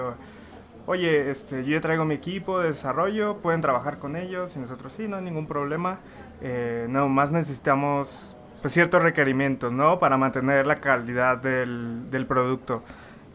oye, 0.86 1.30
este, 1.30 1.64
yo 1.64 1.80
traigo 1.80 2.04
mi 2.04 2.14
equipo 2.14 2.60
de 2.60 2.68
desarrollo, 2.68 3.38
pueden 3.38 3.60
trabajar 3.60 3.98
con 3.98 4.14
ellos 4.14 4.54
y 4.54 4.60
nosotros 4.60 4.92
sí, 4.92 5.08
no 5.08 5.16
hay 5.16 5.24
ningún 5.24 5.46
problema. 5.46 5.98
Eh, 6.42 6.86
no, 6.88 7.08
más 7.08 7.32
necesitamos 7.32 8.36
pues, 8.60 8.72
ciertos 8.72 9.02
requerimientos, 9.02 9.72
¿no? 9.72 9.98
Para 9.98 10.16
mantener 10.16 10.66
la 10.66 10.76
calidad 10.76 11.38
del, 11.38 12.10
del 12.10 12.26
producto. 12.26 12.82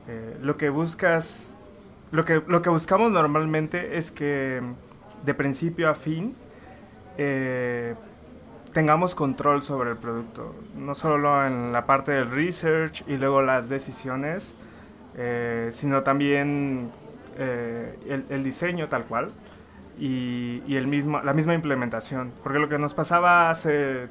Eh, 0.08 0.38
lo 0.42 0.58
que 0.58 0.70
buscas, 0.70 1.58
lo 2.12 2.24
que, 2.24 2.42
lo 2.48 2.62
que 2.62 2.70
buscamos 2.70 3.12
normalmente 3.12 3.98
es 3.98 4.12
que 4.12 4.62
de 5.26 5.34
principio 5.34 5.90
a 5.90 5.94
fin, 5.94 6.36
eh, 7.18 7.96
tengamos 8.74 9.16
control 9.16 9.64
sobre 9.64 9.92
el 9.92 9.98
producto, 9.98 10.56
no 10.76 10.96
solo 10.96 11.46
en 11.46 11.72
la 11.72 11.86
parte 11.86 12.12
del 12.12 12.30
research 12.30 13.04
y 13.08 13.18
luego 13.18 13.42
las 13.42 13.70
decisiones, 13.70 14.56
eh, 15.16 15.70
sino 15.72 16.04
también 16.04 16.92
eh, 17.38 18.26
el, 18.30 18.44
diseño 18.44 18.88
tal 18.88 19.06
cual 19.06 19.30
y, 20.00 20.62
el 20.70 20.88
mismo, 20.88 21.22
la 21.22 21.34
misma 21.34 21.54
implementación. 21.54 22.32
Porque 22.44 22.60
lo 22.60 22.70
que 22.70 22.78
nos 22.78 22.94
pasaba 22.94 23.50
hace 23.50 24.10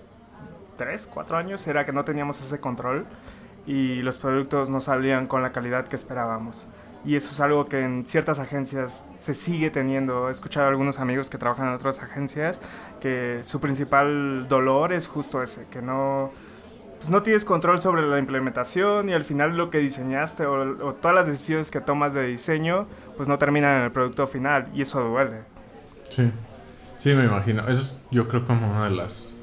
3, 0.77 1.09
4 1.13 1.37
años 1.37 1.67
era 1.67 1.85
que 1.85 1.93
no 1.93 2.05
teníamos 2.05 2.41
ese 2.41 2.61
control 2.61 3.07
y 3.67 4.03
los 4.03 4.19
productos 4.19 4.71
no 4.71 4.81
salían 4.81 5.27
con 5.27 5.43
la 5.43 5.53
calidad 5.53 5.87
que 5.87 5.97
esperábamos 5.97 6.67
y 7.05 7.17
eso 7.17 7.31
es 7.31 7.41
algo 7.41 7.65
que 7.65 7.81
en 7.81 8.07
ciertas 8.07 8.39
agencias 8.39 9.05
se 9.19 9.35
sigue 9.35 9.71
teniendo. 9.71 10.29
He 10.29 10.31
escuchado 10.31 10.67
a 10.67 10.69
algunos 10.69 10.99
amigos 10.99 11.31
que 11.31 11.39
trabajan 11.39 11.69
en 11.69 11.75
otras 11.75 12.01
agencias 12.01 12.61
que 13.01 13.41
su 13.43 13.61
principal 13.61 14.47
dolor 14.49 14.93
es 14.93 15.09
justo 15.09 15.43
ese, 15.43 15.67
que 15.71 15.81
no, 15.81 16.31
pues 16.99 17.11
no 17.11 17.23
tienes 17.23 17.45
control 17.45 17.81
sobre 17.81 18.03
la 18.03 18.19
implementación 18.19 19.09
y 19.09 19.15
al 19.15 19.25
final 19.25 19.57
lo 19.57 19.71
que 19.71 19.79
diseñaste 19.79 20.45
o, 20.45 20.95
todas 20.95 21.15
las 21.15 21.27
decisiones 21.27 21.71
que 21.71 21.81
tomas 21.81 22.13
de 22.13 22.27
diseño 22.27 22.87
pues 23.17 23.29
no 23.29 23.39
terminan 23.39 23.79
en 23.79 23.83
el 23.85 23.93
producto 23.93 24.27
final 24.27 24.69
y 24.75 24.83
eso 24.83 25.03
duele. 25.03 25.39
Sí, 26.11 26.31
sí 26.99 27.15
me 27.15 27.25
imagino. 27.25 27.63
Eso 27.63 27.81
es 27.81 27.97
yo 28.11 28.29
creo 28.29 28.47
como 28.47 28.71
una 28.71 28.85
de 28.85 28.97
las 28.97 29.35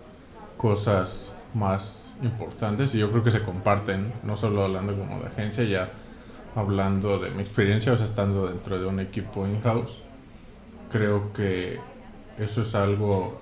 cosas 0.57 1.31
más 1.55 2.15
importantes 2.21 2.93
y 2.93 2.99
yo 2.99 3.09
creo 3.11 3.23
que 3.23 3.31
se 3.31 3.41
comparten, 3.41 4.11
no 4.23 4.37
solo 4.37 4.63
hablando 4.63 4.95
como 4.95 5.19
de 5.19 5.27
agencia 5.27 5.63
ya 5.63 5.89
hablando 6.57 7.19
de 7.19 7.29
mi 7.29 7.43
experiencia, 7.43 7.93
o 7.93 7.97
sea, 7.97 8.07
estando 8.07 8.47
dentro 8.47 8.79
de 8.79 8.87
un 8.87 8.99
equipo 8.99 9.45
in-house, 9.45 10.01
creo 10.91 11.31
que 11.31 11.79
eso 12.39 12.63
es 12.63 12.73
algo 12.73 13.39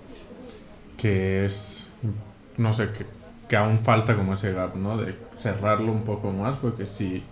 que 0.97 1.45
es, 1.45 1.87
no 2.57 2.73
sé, 2.73 2.89
que, 2.91 3.05
que, 3.47 3.55
aún 3.55 3.79
falta 3.79 4.17
como 4.17 4.33
ese 4.33 4.51
gap, 4.51 4.75
¿no? 4.75 4.97
De 4.97 5.15
cerrarlo 5.39 5.93
un 5.93 6.03
poco 6.03 6.33
más, 6.33 6.57
porque 6.57 6.85
si 6.85 7.23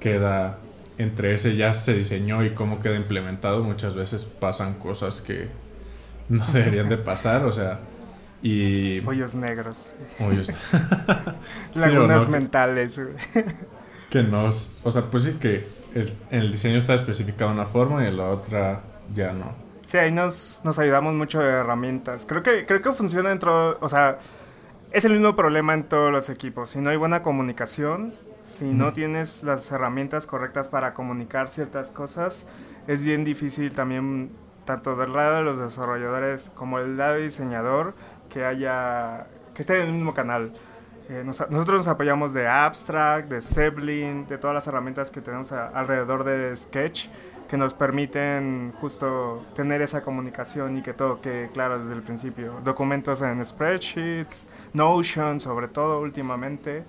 queda 0.00 0.58
entre 0.98 1.32
ese 1.32 1.56
ya 1.56 1.72
se 1.72 1.94
diseñó 1.94 2.44
y 2.44 2.50
cómo 2.50 2.80
queda 2.80 2.96
implementado, 2.96 3.64
muchas 3.64 3.94
veces 3.94 4.24
pasan 4.24 4.74
cosas 4.74 5.22
que 5.22 5.48
no 6.28 6.44
deberían 6.52 6.90
de 6.90 6.98
pasar, 6.98 7.46
o 7.46 7.52
sea, 7.52 7.80
y... 8.42 9.00
Hoyos 9.06 9.34
negros. 9.34 9.94
Hoyos. 10.18 10.50
Lagunas 11.74 12.28
mentales 12.28 13.00
que 14.10 14.22
nos, 14.22 14.80
o 14.84 14.90
sea, 14.90 15.02
pues 15.02 15.24
sí 15.24 15.34
que 15.40 15.66
el, 15.94 16.12
el 16.30 16.52
diseño 16.52 16.78
está 16.78 16.94
especificado 16.94 17.50
de 17.50 17.56
una 17.56 17.66
forma 17.66 18.06
y 18.06 18.12
la 18.12 18.28
otra 18.30 18.80
ya 19.14 19.32
no. 19.32 19.52
Sí, 19.86 19.98
ahí 19.98 20.12
nos, 20.12 20.60
nos 20.64 20.78
ayudamos 20.78 21.14
mucho 21.14 21.40
de 21.40 21.48
herramientas. 21.48 22.24
Creo 22.24 22.42
que, 22.42 22.64
creo 22.66 22.80
que 22.80 22.92
funciona 22.92 23.30
dentro, 23.30 23.76
o 23.80 23.88
sea, 23.88 24.18
es 24.92 25.04
el 25.04 25.12
mismo 25.12 25.34
problema 25.34 25.74
en 25.74 25.84
todos 25.84 26.12
los 26.12 26.30
equipos. 26.30 26.70
Si 26.70 26.80
no 26.80 26.90
hay 26.90 26.96
buena 26.96 27.22
comunicación, 27.22 28.14
si 28.42 28.66
no 28.66 28.92
tienes 28.92 29.42
las 29.42 29.70
herramientas 29.70 30.26
correctas 30.26 30.68
para 30.68 30.94
comunicar 30.94 31.48
ciertas 31.48 31.92
cosas, 31.92 32.46
es 32.86 33.04
bien 33.04 33.24
difícil 33.24 33.72
también, 33.72 34.30
tanto 34.64 34.96
del 34.96 35.12
lado 35.12 35.36
de 35.36 35.42
los 35.42 35.58
desarrolladores 35.58 36.50
como 36.50 36.78
del 36.78 36.96
lado 36.96 37.16
diseñador, 37.16 37.94
que 38.28 38.44
haya, 38.44 39.26
que 39.54 39.62
esté 39.62 39.74
en 39.80 39.88
el 39.88 39.92
mismo 39.92 40.14
canal. 40.14 40.52
Eh, 41.10 41.24
nosotros 41.24 41.78
nos 41.78 41.88
apoyamos 41.88 42.32
de 42.32 42.46
Abstract, 42.46 43.28
de 43.28 43.42
Zeppelin, 43.42 44.28
de 44.28 44.38
todas 44.38 44.54
las 44.54 44.66
herramientas 44.68 45.10
que 45.10 45.20
tenemos 45.20 45.50
alrededor 45.50 46.22
de 46.22 46.54
Sketch 46.56 47.08
que 47.48 47.56
nos 47.56 47.74
permiten 47.74 48.72
justo 48.80 49.44
tener 49.56 49.82
esa 49.82 50.02
comunicación 50.02 50.78
y 50.78 50.82
que 50.82 50.94
todo 50.94 51.20
quede 51.20 51.48
claro 51.48 51.80
desde 51.80 51.94
el 51.94 52.02
principio. 52.02 52.60
Documentos 52.62 53.22
en 53.22 53.44
spreadsheets, 53.44 54.46
Notion 54.72 55.40
sobre 55.40 55.66
todo 55.66 55.98
últimamente, 56.00 56.84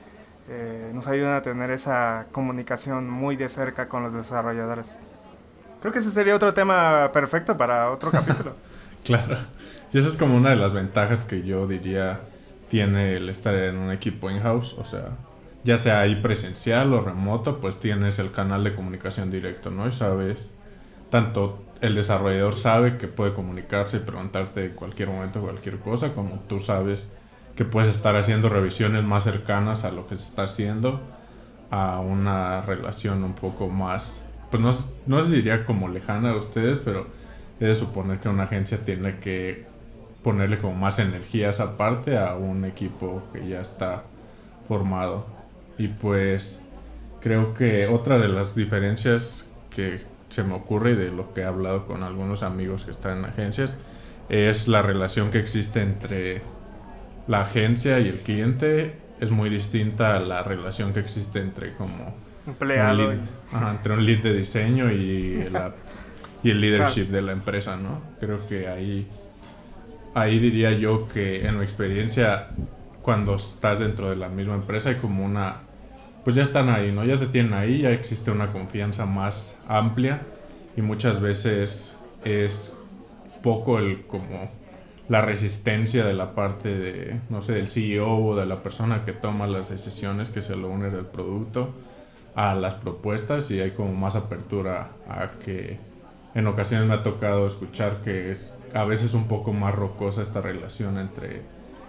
eh, 0.48 0.92
nos 0.94 1.08
ayudan 1.08 1.34
a 1.34 1.42
tener 1.42 1.72
esa 1.72 2.28
comunicación 2.32 3.10
muy 3.10 3.38
de 3.38 3.50
cerca 3.50 3.90
con 3.90 4.04
los 4.04 4.14
desarrolladores. 4.14 5.00
Creo 5.80 5.92
que 5.92 5.98
ese 5.98 6.12
sería 6.12 6.36
otro 6.36 6.54
tema 6.54 7.10
perfecto 7.12 7.58
para 7.58 7.90
otro 7.90 8.12
capítulo. 8.12 8.56
claro. 9.04 9.38
Y 9.92 9.98
esa 9.98 10.10
es 10.10 10.16
como 10.16 10.38
una 10.38 10.52
de 10.52 10.58
las 10.58 10.74
ventajas 10.74 11.24
que 11.24 11.42
yo 11.42 11.66
diría 11.66 12.20
tiene 12.72 13.18
el 13.18 13.28
estar 13.28 13.54
en 13.54 13.76
un 13.76 13.92
equipo 13.92 14.32
in-house, 14.32 14.78
o 14.80 14.86
sea, 14.86 15.10
ya 15.66 15.78
sea 15.78 16.00
ahí 16.00 16.16
presencial 16.16 16.94
o 16.94 17.02
remoto, 17.02 17.60
pues 17.60 17.82
tienes 17.82 18.18
el 18.18 18.32
canal 18.32 18.64
de 18.64 18.74
comunicación 18.74 19.30
directo, 19.30 19.72
¿no? 19.72 19.90
Y 19.90 19.92
sabes, 19.92 20.50
tanto 21.10 21.66
el 21.82 21.96
desarrollador 21.96 22.54
sabe 22.56 22.98
que 22.98 23.10
puede 23.10 23.34
comunicarse 23.34 23.98
y 23.98 24.00
preguntarte 24.00 24.68
en 24.68 24.72
cualquier 24.72 25.10
momento 25.10 25.42
cualquier 25.42 25.80
cosa, 25.80 26.14
como 26.14 26.40
tú 26.48 26.62
sabes 26.62 27.12
que 27.58 27.66
puedes 27.66 27.94
estar 27.94 28.16
haciendo 28.16 28.48
revisiones 28.48 29.04
más 29.04 29.26
cercanas 29.26 29.84
a 29.84 29.92
lo 29.92 30.08
que 30.08 30.16
se 30.16 30.30
está 30.30 30.44
haciendo, 30.44 31.02
a 31.72 32.00
una 32.00 32.62
relación 32.62 33.26
un 33.26 33.34
poco 33.34 33.68
más, 33.68 34.26
pues 34.50 34.64
no, 34.64 34.74
no 35.08 35.24
se 35.24 35.36
diría 35.36 35.66
como 35.66 35.90
lejana 35.90 36.30
a 36.30 36.38
ustedes, 36.38 36.78
pero 36.78 37.08
he 37.60 37.66
de 37.66 37.76
suponer 37.76 38.20
que 38.20 38.30
una 38.30 38.44
agencia 38.44 38.78
tiene 38.86 39.20
que 39.20 39.70
ponerle 40.24 40.58
como 40.58 40.76
más 40.76 41.00
energías 41.00 41.60
aparte 41.60 42.18
a 42.18 42.36
un 42.36 42.66
equipo 42.66 43.24
que 43.34 43.48
ya 43.48 43.62
está 43.62 44.04
formado. 44.68 45.26
Y 45.78 45.88
pues 45.88 46.62
creo 47.22 47.54
que 47.54 47.88
otra 47.88 48.20
de 48.20 48.28
las 48.28 48.56
diferencias 48.56 49.48
que 49.70 50.02
se 50.30 50.44
me 50.44 50.54
ocurre 50.54 50.92
y 50.92 50.96
de 50.96 51.12
lo 51.12 51.34
que 51.34 51.42
he 51.42 51.46
hablado 51.46 51.86
con 51.86 52.04
algunos 52.04 52.44
amigos 52.44 52.86
que 52.86 52.92
están 52.92 53.20
en 53.20 53.26
agencias 53.26 53.78
es 54.30 54.68
la 54.68 54.82
relación 54.82 55.32
que 55.32 55.40
existe 55.40 55.82
entre 55.82 56.42
la 57.28 57.42
agencia 57.42 58.00
y 58.00 58.08
el 58.08 58.18
cliente. 58.18 58.96
Es 59.20 59.30
muy 59.30 59.50
distinta 59.50 60.16
a 60.16 60.20
la 60.20 60.44
relación 60.44 60.94
que 60.94 61.00
existe 61.00 61.40
entre 61.40 61.74
como 61.74 62.14
empleado 62.48 63.12
entre 63.12 63.94
un 63.94 64.06
lead 64.06 64.24
de 64.24 64.34
diseño 64.34 64.92
y, 64.92 65.48
y 66.44 66.50
el 66.50 66.62
leadership 66.62 67.06
de 67.06 67.22
la 67.22 67.34
empresa 67.34 67.76
no 67.76 68.02
creo 68.20 68.48
que 68.48 68.68
ahí 68.68 69.08
ahí 70.14 70.40
diría 70.40 70.72
yo 70.72 71.08
que 71.10 71.46
en 71.46 71.58
mi 71.58 71.64
experiencia, 71.64 72.50
cuando 73.02 73.36
estás 73.36 73.80
dentro 73.80 74.10
de 74.10 74.16
la 74.16 74.30
misma 74.30 74.56
empresa, 74.56 74.90
hay 74.90 74.96
como 74.96 75.26
una. 75.26 75.56
Pues 76.24 76.36
ya 76.36 76.44
están 76.44 76.70
ahí, 76.70 76.92
¿no? 76.92 77.04
Ya 77.04 77.20
te 77.20 77.26
tienen 77.28 77.54
ahí, 77.54 77.82
ya 77.82 77.90
existe 77.90 78.30
una 78.30 78.48
confianza 78.48 79.08
más 79.08 79.58
amplia 79.68 80.22
y 80.78 80.82
muchas 80.82 81.20
veces 81.20 81.98
es 82.24 82.78
poco 83.42 83.80
el 83.80 84.04
como 84.04 84.52
la 85.10 85.22
resistencia 85.22 86.06
de 86.06 86.14
la 86.14 86.36
parte 86.36 86.78
de, 86.78 87.20
no 87.30 87.42
sé, 87.42 87.54
del 87.54 87.70
CEO 87.70 88.18
o 88.18 88.36
de 88.36 88.46
la 88.46 88.62
persona 88.62 89.04
que 89.04 89.14
toma 89.14 89.48
las 89.48 89.70
decisiones, 89.70 90.30
que 90.30 90.44
se 90.44 90.56
lo 90.56 90.70
une 90.70 90.90
del 90.90 91.06
producto, 91.06 91.74
a 92.36 92.56
las 92.56 92.76
propuestas 92.76 93.52
y 93.52 93.60
hay 93.60 93.72
como 93.72 93.94
más 93.94 94.16
apertura 94.16 94.90
a 95.10 95.32
que 95.44 95.80
en 96.34 96.48
ocasiones 96.48 96.88
me 96.88 96.94
ha 96.94 97.04
tocado 97.04 97.48
escuchar 97.48 97.98
que 98.04 98.32
es 98.32 98.54
a 98.74 98.86
veces 98.86 99.14
un 99.14 99.28
poco 99.28 99.54
más 99.54 99.74
rocosa 99.76 100.22
esta 100.22 100.42
relación 100.42 100.98
entre 100.98 101.42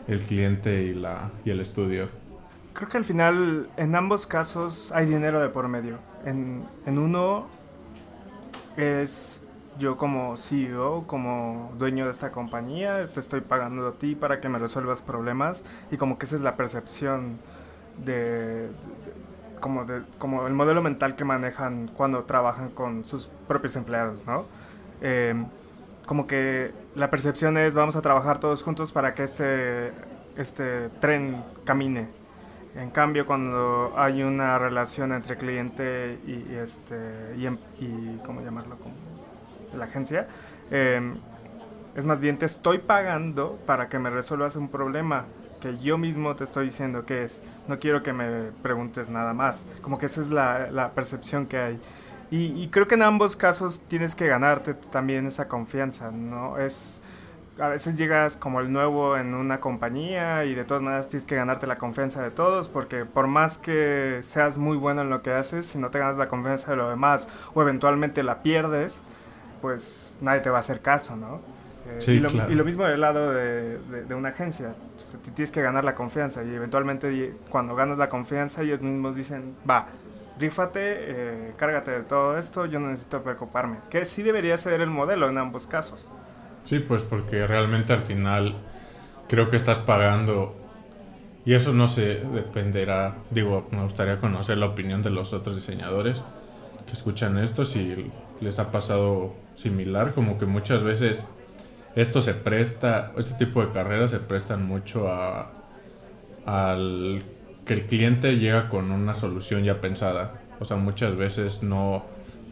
el 0.09 0.23
cliente 0.23 0.83
y, 0.83 0.95
la, 0.95 1.31
y 1.45 1.51
el 1.51 1.61
estudio. 1.61 2.09
Creo 2.73 2.89
que 2.89 2.97
al 2.97 3.05
final, 3.05 3.69
en 3.77 3.95
ambos 3.95 4.27
casos, 4.27 4.93
hay 4.93 5.07
dinero 5.07 5.41
de 5.41 5.49
por 5.49 5.69
medio. 5.69 5.99
En, 6.25 6.65
en 6.87 6.99
uno 6.99 7.47
es 8.77 9.43
yo 9.79 9.97
como 9.97 10.37
CEO, 10.37 11.05
como 11.07 11.73
dueño 11.79 12.05
de 12.05 12.11
esta 12.11 12.31
compañía, 12.31 13.09
te 13.09 13.21
estoy 13.21 13.41
pagando 13.41 13.89
a 13.89 13.93
ti 13.93 14.15
para 14.15 14.41
que 14.41 14.49
me 14.49 14.59
resuelvas 14.59 15.03
problemas 15.03 15.65
y 15.91 15.97
como 15.97 16.19
que 16.19 16.27
esa 16.27 16.37
es 16.37 16.43
la 16.43 16.57
percepción 16.57 17.39
de, 18.05 18.69
como, 19.61 19.85
de, 19.85 20.03
como 20.19 20.47
el 20.47 20.53
modelo 20.53 20.83
mental 20.83 21.17
que 21.17 21.25
manejan 21.25 21.89
cuando 21.89 22.25
trabajan 22.25 22.71
con 22.71 23.05
sus 23.05 23.29
propios 23.49 23.77
empleados, 23.77 24.27
¿no? 24.27 24.45
Em, 25.01 25.47
como 26.07 26.27
que 26.27 26.73
la 26.95 27.11
percepción 27.11 27.57
es 27.57 27.75
vamos 27.75 27.97
a 27.97 28.03
trabajar 28.03 28.39
todos 28.39 28.63
juntos 28.63 28.93
para 28.93 29.15
que 29.15 29.25
este, 29.25 29.93
este 30.37 30.89
tren 31.01 31.45
camine. 31.65 32.09
En 32.75 32.91
cambio, 32.91 33.27
cuando 33.27 33.93
hay 33.97 34.23
una 34.23 34.59
relación 34.59 35.13
entre 35.13 35.37
cliente 35.37 36.19
y, 36.27 36.55
este 36.55 37.35
y, 37.37 37.47
em, 37.47 37.59
y 37.79 38.17
¿cómo 38.25 38.41
llamarlo? 38.41 38.77
Como 38.79 38.95
la 39.77 39.85
agencia, 39.85 40.27
em, 40.71 41.17
es 41.95 42.07
más 42.07 42.21
bien 42.21 42.39
te 42.39 42.47
estoy 42.47 42.79
pagando 42.79 43.59
para 43.67 43.89
que 43.89 43.99
me 43.99 44.09
resuelvas 44.09 44.57
un 44.57 44.69
problema 44.69 45.27
que 45.61 45.79
yo 45.79 45.99
mismo 45.99 46.35
te 46.35 46.45
estoy 46.45 46.67
diciendo 46.67 47.05
que 47.05 47.25
es. 47.25 47.41
No 47.69 47.79
quiero 47.79 48.03
que 48.03 48.13
me 48.13 48.51
preguntes 48.63 49.09
nada 49.09 49.33
más. 49.33 49.65
Como 49.83 49.99
que 49.99 50.07
esa 50.07 50.21
es 50.21 50.31
la, 50.31 50.71
la 50.71 50.91
percepción 50.91 51.47
que 51.47 51.59
hay. 51.59 51.81
Y, 52.35 52.69
creo 52.69 52.89
que 52.89 52.95
en 52.95 53.03
ambos 53.03 53.37
casos 53.37 53.83
tienes 53.89 54.15
que 54.15 54.27
ganarte 54.27 54.73
también 54.73 55.27
esa 55.27 55.49
confianza, 55.49 56.11
¿no? 56.11 56.57
Es, 56.57 57.03
a 57.59 57.69
veces 57.69 57.99
llegas 57.99 58.39
como 58.39 58.61
el 58.61 58.73
nuevo 58.73 59.19
en 59.19 59.35
una 59.35 59.61
compañía 59.61 60.47
y 60.47 60.55
de 60.55 60.65
todas 60.65 60.83
maneras 60.83 61.11
tienes 61.11 61.27
que 61.27 61.37
ganarte 61.37 61.67
la 61.67 61.77
confianza 61.77 62.23
de 62.23 62.31
todos 62.31 62.71
porque 62.71 63.05
por 63.05 63.27
más 63.27 63.59
que 63.59 64.21
seas 64.23 64.57
muy 64.57 64.79
bueno 64.79 65.03
en 65.03 65.11
lo 65.11 65.21
que 65.21 65.31
haces, 65.31 65.67
si 65.67 65.79
no 65.79 65.91
te 65.91 65.99
ganas 65.99 66.17
la 66.17 66.29
confianza 66.29 66.71
de 66.71 66.79
los 66.79 66.89
demás 66.89 67.29
o 67.53 67.61
eventualmente 67.61 68.23
la 68.23 68.43
pierdes, 68.43 68.99
pues 69.61 70.17
nadie 70.23 70.41
te 70.41 70.49
va 70.49 70.57
a 70.57 70.61
hacer 70.61 70.81
caso, 70.81 71.17
¿no? 71.17 71.39
Eh, 71.87 72.15
y, 72.15 72.19
lo, 72.55 72.65
mismo 72.65 72.85
del 72.85 73.03
lado 73.03 73.31
de, 73.33 73.77
de, 73.79 74.15
una 74.15 74.31
agencia, 74.31 74.75
pues, 74.95 75.19
tienes 75.35 75.51
que 75.51 75.61
ganar 75.61 75.85
la 75.85 75.95
confianza 75.95 76.43
y 76.45 76.55
eventualmente 76.55 77.35
cuando 77.51 77.75
ganas 77.75 77.99
la 77.99 78.09
confianza 78.09 78.63
ellos 78.63 78.81
mismos 78.81 79.17
dicen, 79.17 79.55
va, 79.69 79.89
rífate, 80.43 80.81
eh, 80.83 81.53
cárgate 81.57 81.93
de 81.93 82.03
todo 82.03 82.37
esto, 82.37 82.67
yo 82.67 82.79
no 82.79 82.89
necesito 82.89 83.23
preocuparme, 83.23 83.79
que 83.89 84.05
sí 84.05 84.23
debería 84.23 84.57
ser 84.59 84.81
el 84.81 84.91
modelo 84.91 85.29
en 85.29 85.39
ambos 85.39 85.67
casos. 85.67 86.11
Sí, 86.65 86.81
pues 86.81 87.03
porque 87.03 87.47
realmente 87.47 87.93
al 87.93 88.03
final 88.03 88.55
creo 89.29 89.49
que 89.49 89.57
estás 89.57 89.79
pagando 89.79 90.55
y 91.45 91.55
eso 91.55 91.73
no 91.73 91.89
se 91.89 92.17
dependerá, 92.17 93.17
digo, 93.31 93.67
me 93.71 93.83
gustaría 93.83 94.21
conocer 94.21 94.59
la 94.59 94.67
opinión 94.67 95.03
de 95.03 95.11
los 95.11 95.33
otros 95.33 95.57
diseñadores 95.57 96.23
que 96.87 96.93
escuchan 96.93 97.39
esto, 97.39 97.65
si 97.65 98.11
les 98.41 98.59
ha 98.59 98.71
pasado 98.71 99.35
similar, 99.57 100.13
como 100.13 100.39
que 100.39 100.47
muchas 100.47 100.83
veces 100.83 101.21
esto 101.97 102.23
se 102.23 102.35
presta, 102.35 103.13
este 103.17 103.35
tipo 103.45 103.65
de 103.65 103.73
carreras 103.73 104.11
se 104.11 104.19
prestan 104.19 104.67
mucho 104.67 105.09
a 105.09 105.51
al 106.45 107.23
que 107.73 107.81
el 107.81 107.87
cliente 107.87 108.37
llega 108.37 108.69
con 108.69 108.91
una 108.91 109.15
solución 109.15 109.65
ya 109.65 109.81
pensada. 109.81 110.35
O 110.61 110.65
sea, 110.67 110.77
muchas 110.77 111.17
veces 111.17 111.63
no 111.63 112.05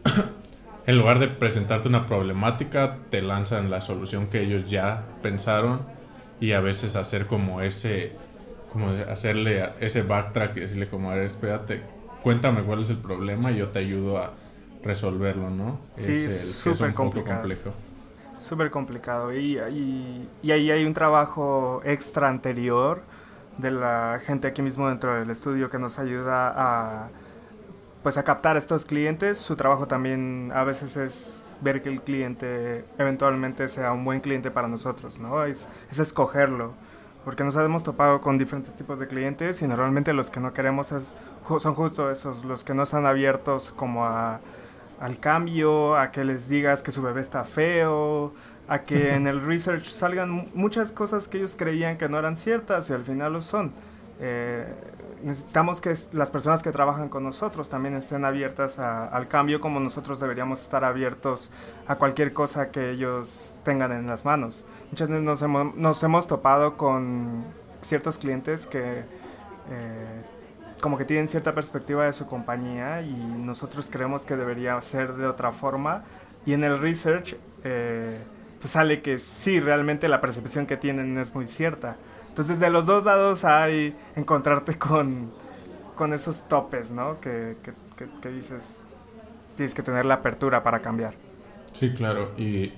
en 0.87 0.99
lugar 0.99 1.19
de 1.19 1.29
presentarte 1.29 1.89
una 1.89 2.07
problemática, 2.07 2.97
te 3.11 3.21
lanzan 3.21 3.71
la 3.71 3.83
solución 3.83 4.29
que 4.29 4.41
ellos 4.41 4.71
ya 4.71 5.05
pensaron 5.23 5.83
y 6.41 6.53
a 6.53 6.61
veces 6.61 6.97
hacer 6.97 7.27
como 7.27 7.61
ese 7.61 8.13
como 8.73 8.89
hacerle 8.89 9.69
ese 9.81 10.03
backtrack 10.03 10.57
y 10.57 10.61
decirle 10.61 10.89
como, 10.89 11.11
a 11.11 11.17
ver, 11.17 11.25
espérate, 11.25 11.83
cuéntame 12.23 12.63
cuál 12.63 12.83
es 12.83 12.91
el 12.91 12.99
problema 12.99 13.51
y 13.51 13.57
yo 13.57 13.69
te 13.69 13.81
ayudo 13.81 14.19
a 14.19 14.33
resolverlo, 14.83 15.51
¿no? 15.51 15.81
Sí, 15.97 16.13
es 16.13 16.55
súper 16.55 16.95
complicado. 16.95 17.47
Súper 18.39 18.71
complicado. 18.71 19.35
Y, 19.35 19.59
y, 20.43 20.51
ahí 20.51 20.71
hay 20.71 20.85
un 20.85 20.95
trabajo 20.95 21.83
extra 21.85 22.29
anterior 22.29 23.03
de 23.61 23.71
la 23.71 24.21
gente 24.25 24.49
aquí 24.49 24.63
mismo 24.63 24.89
dentro 24.89 25.15
del 25.15 25.31
estudio 25.31 25.71
que 25.71 25.79
nos 25.79 25.99
ayuda 25.99 26.53
a 26.57 27.09
pues 28.03 28.17
a 28.17 28.23
captar 28.23 28.57
a 28.57 28.59
estos 28.59 28.87
clientes. 28.87 29.39
Su 29.39 29.57
trabajo 29.57 29.87
también 29.87 30.51
a 30.55 30.65
veces 30.65 30.97
es 30.97 31.45
ver 31.61 31.83
que 31.83 31.91
el 31.91 32.01
cliente 32.01 32.85
eventualmente 32.99 33.69
sea 33.69 33.93
un 33.93 34.05
buen 34.05 34.21
cliente 34.21 34.51
para 34.51 34.69
nosotros, 34.69 35.19
¿no? 35.19 35.45
Es, 35.45 35.69
es 35.91 35.99
escogerlo. 35.99 36.73
Porque 37.25 37.45
nos 37.45 37.55
hemos 37.57 37.85
topado 37.85 38.23
con 38.23 38.39
diferentes 38.39 38.75
tipos 38.75 38.99
de 38.99 39.07
clientes 39.07 39.61
y 39.61 39.67
normalmente 39.67 40.15
los 40.15 40.31
que 40.31 40.41
no 40.41 40.55
queremos 40.55 40.91
es, 40.93 41.13
son 41.59 41.75
justo 41.75 42.11
esos, 42.11 42.47
los 42.47 42.65
que 42.65 42.73
no 42.73 42.85
están 42.85 43.05
abiertos 43.05 43.73
como 43.77 44.07
a 44.07 44.41
al 45.01 45.19
cambio, 45.19 45.97
a 45.97 46.11
que 46.11 46.25
les 46.25 46.49
digas 46.49 46.83
que 46.83 46.93
su 46.93 47.01
bebé 47.01 47.23
está 47.23 47.45
feo, 47.45 48.35
a 48.71 48.85
que 48.85 49.15
en 49.15 49.27
el 49.27 49.45
research 49.45 49.87
salgan 49.91 50.49
muchas 50.55 50.93
cosas 50.93 51.27
que 51.27 51.39
ellos 51.39 51.57
creían 51.59 51.99
que 51.99 52.09
no 52.09 52.21
eran 52.21 52.37
ciertas 52.37 52.89
y 52.89 52.93
al 52.93 53.03
final 53.03 53.33
lo 53.33 53.43
son. 53.43 53.73
Eh, 54.21 54.65
necesitamos 55.25 55.81
que 55.81 55.93
las 56.13 56.31
personas 56.31 56.63
que 56.63 56.71
trabajan 56.71 57.09
con 57.09 57.25
nosotros 57.25 57.69
también 57.69 57.97
estén 57.97 58.25
abiertas 58.25 58.79
al 58.79 59.27
cambio 59.27 59.61
como 59.61 59.81
nosotros 59.81 60.21
deberíamos 60.21 60.63
estar 60.63 60.85
abiertos 60.85 61.51
a 61.89 61.97
cualquier 61.97 62.33
cosa 62.33 62.71
que 62.71 62.91
ellos 62.91 63.57
tengan 63.65 63.91
en 63.91 64.07
las 64.07 64.25
manos. 64.25 64.65
Muchas 64.93 65.09
veces 65.09 65.25
nos 65.25 65.43
hemos, 65.43 65.75
nos 65.75 66.01
hemos 66.05 66.29
topado 66.29 66.77
con 66.77 67.43
ciertos 67.81 68.19
clientes 68.19 68.69
que 68.69 69.01
eh, 69.01 70.23
como 70.81 70.97
que 70.97 71.05
tienen 71.05 71.27
cierta 71.27 71.57
perspectiva 71.57 72.05
de 72.05 72.13
su 72.13 72.27
compañía 72.27 73.03
y 73.03 73.13
nosotros 73.13 73.91
creemos 73.91 74.25
que 74.25 74.37
debería 74.37 74.81
ser 74.81 75.15
de 75.15 75.27
otra 75.27 75.51
forma. 75.51 76.05
Y 76.47 76.53
en 76.53 76.63
el 76.63 76.79
research, 76.79 77.37
eh, 77.65 78.21
pues 78.61 78.73
sale 78.73 79.01
que 79.01 79.19
sí, 79.19 79.59
realmente 79.59 80.09
la 80.09 80.21
percepción 80.21 80.67
que 80.67 80.77
tienen 80.77 81.17
es 81.19 81.35
muy 81.35 81.47
cierta. 81.47 81.97
Entonces, 82.29 82.61
de 82.61 82.71
los 82.71 82.87
dos 82.87 83.05
lados 83.05 83.45
hay 83.45 83.97
encontrarte 84.17 84.79
con, 84.79 85.31
con 85.95 86.13
esos 86.13 86.47
topes, 86.47 86.91
¿no? 86.91 87.21
Que, 87.21 87.57
que, 87.63 87.73
que, 88.23 88.29
dices, 88.29 88.85
tienes 89.57 89.75
que 89.75 89.83
tener 89.83 90.05
la 90.05 90.15
apertura 90.15 90.63
para 90.63 90.81
cambiar. 90.81 91.15
Sí, 91.73 91.93
claro. 91.93 92.33
Y 92.37 92.73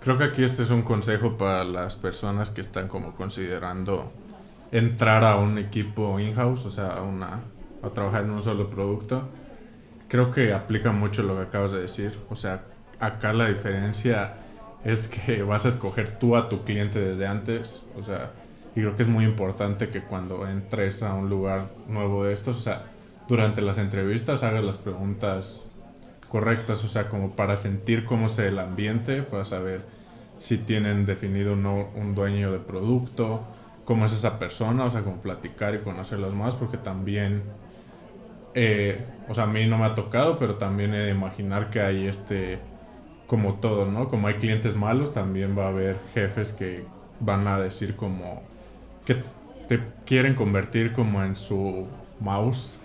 creo 0.00 0.18
que 0.18 0.24
aquí 0.24 0.42
este 0.42 0.62
es 0.62 0.70
un 0.70 0.82
consejo 0.82 1.36
para 1.36 1.64
las 1.64 1.94
personas 1.94 2.50
que 2.50 2.60
están 2.60 2.88
como 2.88 3.14
considerando 3.14 4.12
entrar 4.72 5.24
a 5.24 5.36
un 5.36 5.56
equipo 5.56 6.18
in-house, 6.18 6.66
o 6.66 6.70
sea, 6.70 6.94
a, 6.94 7.02
una, 7.02 7.40
a 7.82 7.88
trabajar 7.90 8.24
en 8.24 8.30
un 8.30 8.42
solo 8.42 8.68
producto, 8.68 9.22
creo 10.08 10.32
que 10.32 10.52
aplica 10.52 10.90
mucho 10.90 11.22
lo 11.22 11.36
que 11.36 11.42
acabas 11.42 11.70
de 11.70 11.80
decir. 11.80 12.18
O 12.28 12.36
sea, 12.36 12.62
acá 12.98 13.32
la 13.32 13.48
diferencia 13.48 14.34
es 14.84 15.08
que 15.08 15.42
vas 15.44 15.66
a 15.66 15.68
escoger 15.68 16.18
tú 16.18 16.36
a 16.36 16.48
tu 16.48 16.64
cliente 16.64 16.98
desde 16.98 17.26
antes. 17.26 17.84
O 17.96 18.02
sea, 18.02 18.32
y 18.74 18.80
creo 18.80 18.96
que 18.96 19.02
es 19.02 19.08
muy 19.08 19.24
importante 19.24 19.88
que 19.88 20.02
cuando 20.02 20.46
entres 20.46 21.02
a 21.02 21.14
un 21.14 21.28
lugar 21.28 21.70
nuevo 21.88 22.24
de 22.24 22.32
estos, 22.32 22.58
o 22.58 22.60
sea, 22.60 22.84
durante 23.28 23.60
las 23.60 23.78
entrevistas 23.78 24.42
hagas 24.42 24.64
las 24.64 24.76
preguntas 24.76 25.68
correctas, 26.28 26.84
o 26.84 26.88
sea, 26.88 27.08
como 27.08 27.32
para 27.32 27.56
sentir 27.56 28.04
cómo 28.04 28.26
es 28.26 28.38
el 28.38 28.58
ambiente, 28.58 29.22
para 29.22 29.44
saber 29.44 29.82
si 30.38 30.58
tienen 30.58 31.06
definido 31.06 31.56
no, 31.56 31.88
un 31.94 32.14
dueño 32.14 32.52
de 32.52 32.58
producto, 32.58 33.42
cómo 33.84 34.06
es 34.06 34.12
esa 34.12 34.38
persona, 34.38 34.84
o 34.84 34.90
sea, 34.90 35.02
como 35.02 35.16
platicar 35.16 35.74
y 35.74 35.78
conocerlas 35.78 36.34
más, 36.34 36.54
porque 36.54 36.76
también, 36.76 37.42
eh, 38.54 39.04
o 39.28 39.34
sea, 39.34 39.44
a 39.44 39.46
mí 39.46 39.66
no 39.66 39.78
me 39.78 39.86
ha 39.86 39.94
tocado, 39.94 40.38
pero 40.38 40.56
también 40.56 40.94
he 40.94 40.98
de 40.98 41.10
imaginar 41.10 41.70
que 41.70 41.80
hay 41.80 42.06
este, 42.06 42.60
como 43.28 43.54
todo, 43.54 43.84
¿no? 43.86 44.08
Como 44.08 44.26
hay 44.26 44.34
clientes 44.34 44.74
malos, 44.74 45.14
también 45.14 45.56
va 45.56 45.66
a 45.66 45.68
haber 45.68 46.00
jefes 46.14 46.52
que 46.52 46.84
van 47.20 47.46
a 47.46 47.60
decir 47.60 47.94
como 47.94 48.42
que 49.04 49.22
te 49.68 49.80
quieren 50.06 50.34
convertir 50.34 50.94
como 50.94 51.22
en 51.22 51.36
su 51.36 51.86
mouse. 52.20 52.80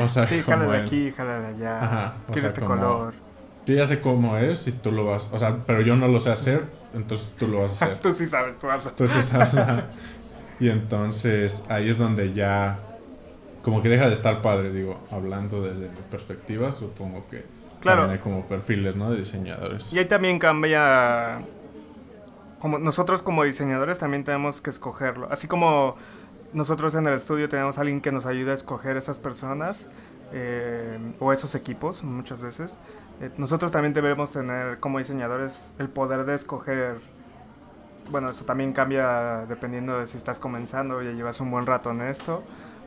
O 0.00 0.08
sea, 0.08 0.24
sí, 0.26 0.40
jala 0.42 0.66
de 0.66 0.78
aquí, 0.78 1.10
jala 1.10 1.40
de 1.40 1.46
allá. 1.48 1.84
Ajá, 1.84 2.14
este 2.32 2.60
color. 2.60 3.12
Yo 3.66 3.74
ya 3.74 3.86
sé 3.86 4.00
cómo 4.00 4.36
es 4.38 4.66
y 4.68 4.72
tú 4.72 4.92
lo 4.92 5.04
vas, 5.04 5.26
o 5.32 5.38
sea, 5.38 5.58
pero 5.66 5.82
yo 5.82 5.96
no 5.96 6.08
lo 6.08 6.20
sé 6.20 6.30
hacer, 6.30 6.62
entonces 6.94 7.34
tú 7.38 7.48
lo 7.48 7.62
vas 7.62 7.82
a 7.82 7.84
hacer. 7.84 7.98
tú 8.02 8.12
sí 8.12 8.26
sabes, 8.26 8.58
tú 8.58 8.68
vas 8.68 8.86
a 8.86 8.90
Tú 8.90 9.06
sí 9.06 9.22
sabes. 9.22 9.84
y 10.60 10.68
entonces 10.68 11.64
ahí 11.68 11.90
es 11.90 11.98
donde 11.98 12.32
ya 12.32 12.78
como 13.62 13.82
que 13.82 13.88
deja 13.88 14.06
de 14.06 14.14
estar 14.14 14.42
padre, 14.42 14.72
digo, 14.72 14.98
hablando 15.10 15.60
desde 15.60 15.88
mi 15.88 16.00
perspectiva, 16.10 16.72
supongo 16.72 17.26
que 17.30 17.44
Claro. 17.80 18.02
También 18.02 18.18
hay 18.18 18.22
como 18.22 18.46
perfiles, 18.46 18.94
¿no? 18.96 19.10
De 19.10 19.18
diseñadores. 19.18 19.92
Y 19.92 19.98
ahí 19.98 20.06
también 20.06 20.38
cambia. 20.38 21.40
Como 22.58 22.78
nosotros 22.78 23.22
como 23.22 23.44
diseñadores 23.44 23.98
también 23.98 24.22
tenemos 24.22 24.60
que 24.60 24.70
escogerlo. 24.70 25.28
Así 25.30 25.48
como 25.48 25.96
nosotros 26.52 26.94
en 26.94 27.06
el 27.06 27.14
estudio 27.14 27.48
tenemos 27.48 27.78
a 27.78 27.82
alguien 27.82 28.00
que 28.00 28.12
nos 28.12 28.26
ayuda 28.26 28.52
a 28.52 28.54
escoger 28.54 28.96
esas 28.96 29.18
personas 29.18 29.88
eh, 30.32 30.98
o 31.18 31.32
esos 31.32 31.54
equipos 31.54 32.04
muchas 32.04 32.42
veces. 32.42 32.78
Eh, 33.20 33.30
nosotros 33.38 33.72
también 33.72 33.94
debemos 33.94 34.30
tener 34.30 34.78
como 34.78 34.98
diseñadores 34.98 35.72
el 35.78 35.88
poder 35.88 36.24
de 36.26 36.34
escoger. 36.34 36.96
Bueno, 38.10 38.28
eso 38.28 38.44
también 38.44 38.72
cambia 38.72 39.46
dependiendo 39.48 39.98
de 39.98 40.06
si 40.06 40.18
estás 40.18 40.38
comenzando 40.38 40.96
o 40.96 41.02
ya 41.02 41.12
llevas 41.12 41.40
un 41.40 41.50
buen 41.50 41.64
rato 41.64 41.90
en 41.90 42.02
esto. 42.02 42.42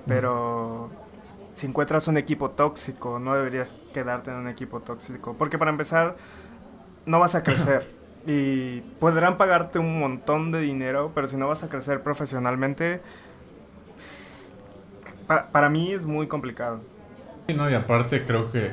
Pero 0.06 0.90
si 1.54 1.68
encuentras 1.68 2.08
un 2.08 2.18
equipo 2.18 2.52
tóxico, 2.52 3.20
no 3.20 3.36
deberías 3.36 3.74
quedarte 3.94 4.32
en 4.32 4.38
un 4.38 4.48
equipo 4.48 4.80
tóxico. 4.80 5.36
Porque 5.38 5.58
para 5.58 5.72
empezar, 5.72 6.16
no 7.06 7.20
vas 7.20 7.36
a 7.36 7.44
crecer. 7.44 7.88
y 8.26 8.82
podrán 9.00 9.38
pagarte 9.38 9.80
un 9.80 10.00
montón 10.00 10.52
de 10.52 10.60
dinero, 10.60 11.12
pero 11.14 11.28
si 11.28 11.38
no 11.38 11.48
vas 11.48 11.64
a 11.64 11.70
crecer 11.70 12.02
profesionalmente, 12.02 13.02
para, 15.28 15.52
para 15.52 15.70
mí 15.70 15.92
es 15.94 16.06
muy 16.06 16.28
complicado. 16.28 16.82
Sí, 17.48 17.54
no, 17.54 17.70
y 17.70 17.74
aparte 17.74 18.24
creo 18.24 18.52
que 18.52 18.72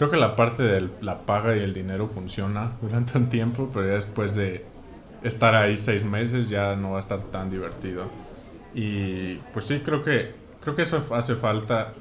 creo 0.00 0.10
que 0.10 0.16
la 0.16 0.34
parte 0.34 0.62
de 0.62 0.88
la 1.02 1.18
paga 1.26 1.54
y 1.54 1.60
el 1.60 1.74
dinero 1.74 2.08
funciona 2.08 2.72
durante 2.80 3.18
un 3.18 3.28
tiempo, 3.28 3.70
pero 3.72 3.86
ya 3.86 3.94
después 3.94 4.34
de 4.34 4.64
estar 5.22 5.54
ahí 5.54 5.76
seis 5.76 6.02
meses 6.02 6.48
ya 6.48 6.74
no 6.74 6.92
va 6.92 6.96
a 6.96 7.00
estar 7.00 7.20
tan 7.24 7.50
divertido. 7.50 8.06
Y 8.72 9.34
pues 9.52 9.66
sí, 9.66 9.80
creo 9.80 10.02
que 10.02 10.39
creo 10.62 10.76
que 10.76 10.82
eso 10.82 11.04
hace 11.14 11.34
falta 11.36 11.92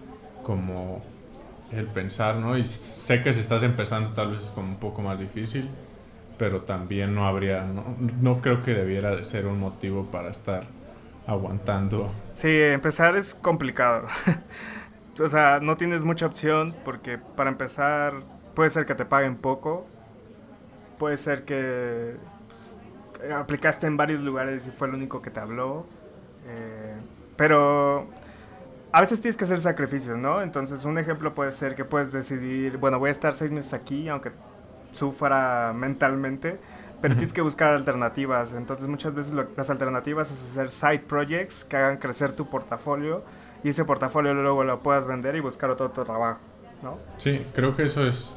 como 0.43 1.01
el 1.71 1.85
pensar, 1.87 2.35
¿no? 2.35 2.57
Y 2.57 2.63
sé 2.63 3.21
que 3.21 3.33
si 3.33 3.41
estás 3.41 3.63
empezando 3.63 4.11
tal 4.11 4.31
vez 4.31 4.41
es 4.45 4.49
como 4.51 4.69
un 4.69 4.79
poco 4.79 5.01
más 5.01 5.19
difícil, 5.19 5.69
pero 6.37 6.61
también 6.61 7.13
no 7.13 7.27
habría, 7.27 7.63
no, 7.63 7.95
no 8.21 8.41
creo 8.41 8.63
que 8.63 8.73
debiera 8.73 9.15
de 9.15 9.23
ser 9.23 9.45
un 9.45 9.59
motivo 9.59 10.05
para 10.05 10.29
estar 10.29 10.63
aguantando. 11.27 12.07
Sí, 12.33 12.49
empezar 12.49 13.15
es 13.15 13.35
complicado. 13.35 14.07
o 15.19 15.29
sea, 15.29 15.59
no 15.61 15.77
tienes 15.77 16.03
mucha 16.03 16.25
opción 16.25 16.75
porque 16.83 17.17
para 17.17 17.49
empezar 17.49 18.13
puede 18.55 18.69
ser 18.69 18.85
que 18.85 18.95
te 18.95 19.05
paguen 19.05 19.35
poco, 19.35 19.85
puede 20.97 21.17
ser 21.17 21.45
que 21.45 22.15
pues, 22.49 22.77
aplicaste 23.31 23.85
en 23.85 23.95
varios 23.95 24.21
lugares 24.21 24.67
y 24.67 24.71
fue 24.71 24.87
el 24.87 24.95
único 24.95 25.21
que 25.21 25.29
te 25.29 25.39
habló, 25.39 25.85
eh, 26.47 26.95
pero 27.35 28.07
a 28.91 29.01
veces 29.01 29.21
tienes 29.21 29.37
que 29.37 29.43
hacer 29.43 29.61
sacrificios, 29.61 30.17
¿no? 30.17 30.41
Entonces 30.41 30.85
un 30.85 30.97
ejemplo 30.97 31.33
puede 31.35 31.51
ser 31.51 31.75
que 31.75 31.85
puedes 31.85 32.11
decidir, 32.11 32.77
bueno, 32.77 32.99
voy 32.99 33.09
a 33.09 33.11
estar 33.11 33.33
seis 33.33 33.51
meses 33.51 33.73
aquí, 33.73 34.09
aunque 34.09 34.31
sufra 34.91 35.73
mentalmente, 35.75 36.59
pero 37.01 37.15
tienes 37.15 37.33
que 37.33 37.41
buscar 37.41 37.73
alternativas. 37.73 38.53
Entonces 38.53 38.87
muchas 38.87 39.13
veces 39.13 39.33
las 39.55 39.69
alternativas 39.69 40.31
es 40.31 40.51
hacer 40.51 40.69
side 40.69 40.99
projects 41.07 41.63
que 41.63 41.77
hagan 41.77 41.97
crecer 41.97 42.31
tu 42.31 42.49
portafolio 42.49 43.23
y 43.63 43.69
ese 43.69 43.85
portafolio 43.85 44.33
luego 44.33 44.63
lo 44.63 44.79
puedas 44.79 45.05
vender 45.05 45.35
y 45.35 45.39
buscar 45.39 45.69
otro, 45.69 45.87
otro 45.87 46.03
trabajo, 46.03 46.39
¿no? 46.81 46.97
Sí, 47.17 47.45
creo 47.53 47.75
que 47.75 47.83
eso 47.83 48.07
es 48.07 48.35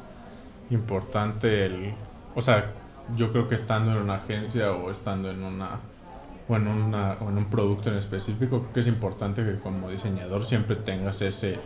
importante. 0.69 1.65
El, 1.65 1.95
o 2.35 2.41
sea, 2.41 2.67
yo 3.15 3.31
creo 3.31 3.49
que 3.49 3.55
estando 3.55 3.91
en 3.91 3.97
una 3.97 4.15
agencia 4.15 4.71
o 4.71 4.91
estando 4.91 5.31
en 5.31 5.43
una 5.43 5.79
o 6.47 6.55
en, 6.55 6.67
una, 6.67 7.13
o 7.21 7.29
en 7.29 7.37
un 7.37 7.45
producto 7.45 7.89
en 7.89 7.97
específico, 7.97 8.59
creo 8.59 8.73
que 8.73 8.79
es 8.81 8.87
importante 8.87 9.43
que 9.43 9.59
como 9.59 9.89
diseñador 9.89 10.45
siempre 10.45 10.75
tengas 10.75 11.21
ese 11.21 11.59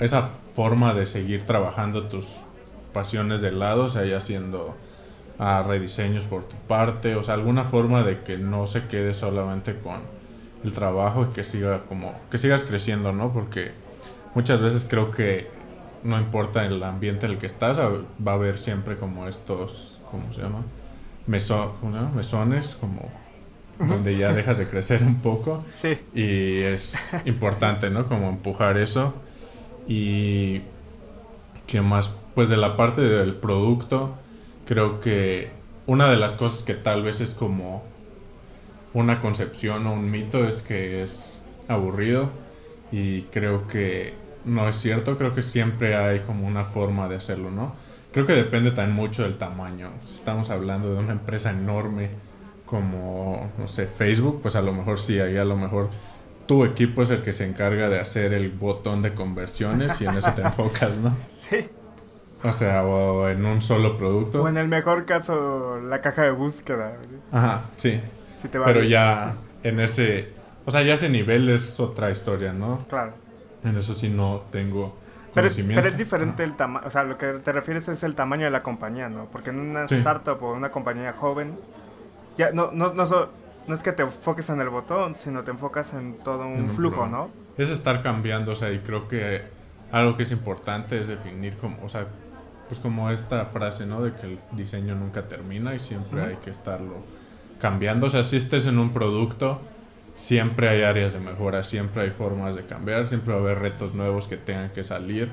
esa 0.00 0.30
forma 0.54 0.94
de 0.94 1.06
seguir 1.06 1.44
trabajando 1.44 2.04
tus 2.04 2.26
pasiones 2.92 3.42
de 3.42 3.52
lado, 3.52 3.84
o 3.84 3.88
sea, 3.88 4.04
ya 4.04 4.16
haciendo 4.16 4.74
a 5.38 5.62
rediseños 5.62 6.24
por 6.24 6.44
tu 6.44 6.56
parte, 6.56 7.14
o 7.14 7.22
sea, 7.22 7.34
alguna 7.34 7.64
forma 7.64 8.02
de 8.02 8.22
que 8.22 8.36
no 8.36 8.66
se 8.66 8.86
quede 8.88 9.14
solamente 9.14 9.78
con 9.78 10.00
el 10.64 10.72
trabajo 10.72 11.28
y 11.30 11.34
que 11.34 11.44
siga 11.44 11.84
como 11.84 12.14
que 12.30 12.38
sigas 12.38 12.62
creciendo, 12.62 13.12
¿no? 13.12 13.32
Porque 13.32 13.72
muchas 14.34 14.60
veces 14.60 14.86
creo 14.88 15.10
que 15.10 15.48
no 16.02 16.18
importa 16.18 16.64
el 16.64 16.82
ambiente 16.82 17.26
en 17.26 17.32
el 17.32 17.38
que 17.38 17.46
estás, 17.46 17.78
va 17.78 18.32
a 18.32 18.34
haber 18.34 18.58
siempre 18.58 18.96
como 18.96 19.28
estos, 19.28 20.00
¿cómo 20.10 20.32
se 20.32 20.42
llama? 20.42 20.62
Meso, 21.26 21.74
¿no? 21.82 22.10
Mesones, 22.10 22.74
como 22.74 23.08
donde 23.80 24.16
ya 24.16 24.32
dejas 24.32 24.58
de 24.58 24.66
crecer 24.66 25.02
un 25.02 25.16
poco. 25.16 25.64
Sí. 25.72 25.98
Y 26.14 26.60
es 26.60 27.12
importante, 27.24 27.90
¿no? 27.90 28.06
Como 28.06 28.28
empujar 28.28 28.76
eso. 28.78 29.14
Y 29.88 30.60
que 31.66 31.80
más, 31.80 32.10
pues 32.34 32.48
de 32.48 32.56
la 32.56 32.76
parte 32.76 33.00
del 33.00 33.34
producto, 33.34 34.14
creo 34.66 35.00
que 35.00 35.50
una 35.86 36.08
de 36.08 36.16
las 36.16 36.32
cosas 36.32 36.62
que 36.62 36.74
tal 36.74 37.02
vez 37.02 37.20
es 37.20 37.32
como 37.32 37.82
una 38.92 39.20
concepción 39.20 39.86
o 39.86 39.94
un 39.94 40.10
mito 40.10 40.46
es 40.46 40.62
que 40.62 41.02
es 41.02 41.40
aburrido 41.68 42.30
y 42.92 43.22
creo 43.22 43.68
que 43.68 44.14
no 44.44 44.68
es 44.68 44.76
cierto, 44.76 45.16
creo 45.16 45.34
que 45.34 45.42
siempre 45.42 45.96
hay 45.96 46.20
como 46.20 46.46
una 46.46 46.64
forma 46.64 47.08
de 47.08 47.16
hacerlo, 47.16 47.50
¿no? 47.50 47.74
Creo 48.12 48.26
que 48.26 48.32
depende 48.32 48.72
también 48.72 48.96
mucho 48.96 49.22
del 49.22 49.38
tamaño. 49.38 49.90
Si 50.06 50.14
estamos 50.14 50.50
hablando 50.50 50.92
de 50.92 50.98
una 50.98 51.12
empresa 51.12 51.50
enorme 51.50 52.10
como, 52.70 53.50
no 53.58 53.66
sé, 53.66 53.86
Facebook, 53.86 54.40
pues 54.42 54.54
a 54.54 54.62
lo 54.62 54.72
mejor 54.72 55.00
sí, 55.00 55.18
ahí 55.18 55.36
a 55.36 55.44
lo 55.44 55.56
mejor 55.56 55.90
tu 56.46 56.64
equipo 56.64 57.02
es 57.02 57.10
el 57.10 57.22
que 57.22 57.32
se 57.32 57.44
encarga 57.44 57.88
de 57.88 58.00
hacer 58.00 58.32
el 58.32 58.50
botón 58.50 59.02
de 59.02 59.12
conversiones 59.12 60.00
y 60.00 60.06
en 60.06 60.16
eso 60.16 60.32
te 60.34 60.42
enfocas, 60.46 60.96
¿no? 60.96 61.16
Sí. 61.28 61.68
O 62.42 62.52
sea, 62.52 62.84
o 62.84 63.28
en 63.28 63.44
un 63.44 63.60
solo 63.60 63.98
producto. 63.98 64.42
O 64.42 64.48
en 64.48 64.56
el 64.56 64.68
mejor 64.68 65.04
caso, 65.04 65.80
la 65.80 66.00
caja 66.00 66.22
de 66.22 66.30
búsqueda. 66.30 66.92
Ajá, 67.32 67.64
sí. 67.76 68.00
Pero 68.50 68.82
ya 68.82 69.34
en 69.62 69.80
ese, 69.80 70.28
o 70.64 70.70
sea, 70.70 70.82
ya 70.82 70.94
ese 70.94 71.10
nivel 71.10 71.50
es 71.50 71.78
otra 71.78 72.10
historia, 72.10 72.52
¿no? 72.52 72.86
Claro. 72.88 73.12
En 73.62 73.76
eso 73.76 73.92
sí 73.92 74.08
no 74.08 74.44
tengo 74.50 74.96
pero 75.34 75.48
pero 75.54 75.88
es, 75.88 75.96
diferente 75.96 76.42
el 76.42 76.56
tamaño, 76.56 76.86
o 76.86 76.90
sea, 76.90 77.04
lo 77.04 77.16
que 77.16 77.26
te 77.34 77.52
refieres 77.52 77.88
es 77.88 78.02
el 78.02 78.14
tamaño 78.14 78.44
de 78.44 78.50
la 78.50 78.62
compañía, 78.62 79.08
¿no? 79.08 79.26
Porque 79.26 79.50
en 79.50 79.60
una 79.60 79.84
startup 79.84 80.42
o 80.42 80.52
una 80.52 80.70
compañía 80.70 81.12
joven, 81.12 81.56
ya 82.40 82.52
no, 82.52 82.70
no, 82.72 82.94
no, 82.94 83.04
no, 83.04 83.74
es 83.74 83.82
que 83.82 83.92
te 83.92 84.02
enfoques 84.02 84.48
en 84.48 84.60
el 84.60 84.70
botón, 84.70 85.16
sino 85.18 85.44
te 85.44 85.50
enfocas 85.50 85.92
en 85.94 86.14
todo 86.18 86.46
un, 86.46 86.70
flujo, 86.70 87.06
¿no? 87.06 87.28
Es 87.58 87.68
estar 87.68 88.02
cambiando, 88.02 88.52
o 88.52 88.54
sea, 88.54 88.72
y 88.72 88.78
creo 88.78 89.08
que 89.08 89.42
algo 89.92 90.16
que 90.16 90.22
es 90.22 90.32
importante 90.32 90.98
es 90.98 91.08
definir 91.08 91.56
como, 91.58 91.84
o 91.84 91.88
sea, 91.88 92.06
pues 92.68 92.80
como 92.80 93.10
esta 93.10 93.46
frase, 93.46 93.84
¿no? 93.84 94.02
De 94.02 94.14
que 94.14 94.26
el 94.26 94.38
diseño 94.52 94.94
nunca 94.94 95.28
termina 95.28 95.74
y 95.74 95.80
siempre 95.80 96.22
hay 96.22 96.36
que 96.36 96.50
estarlo 96.50 96.94
cambiando. 97.60 98.06
O 98.06 98.10
sea, 98.10 98.22
si 98.22 98.36
estés 98.36 98.66
en 98.66 98.78
un 98.78 98.92
producto, 98.92 99.60
siempre 100.14 100.68
hay 100.68 100.82
áreas 100.82 101.12
de 101.12 101.20
mejora, 101.20 101.62
siempre 101.62 102.02
hay 102.02 102.10
formas 102.10 102.56
de 102.56 102.64
cambiar, 102.64 103.06
siempre 103.06 103.34
va 103.34 103.40
a 103.40 103.42
haber 103.42 103.58
retos 103.58 103.94
nuevos 103.94 104.26
que 104.26 104.36
tengan 104.36 104.70
que 104.70 104.84
salir. 104.84 105.30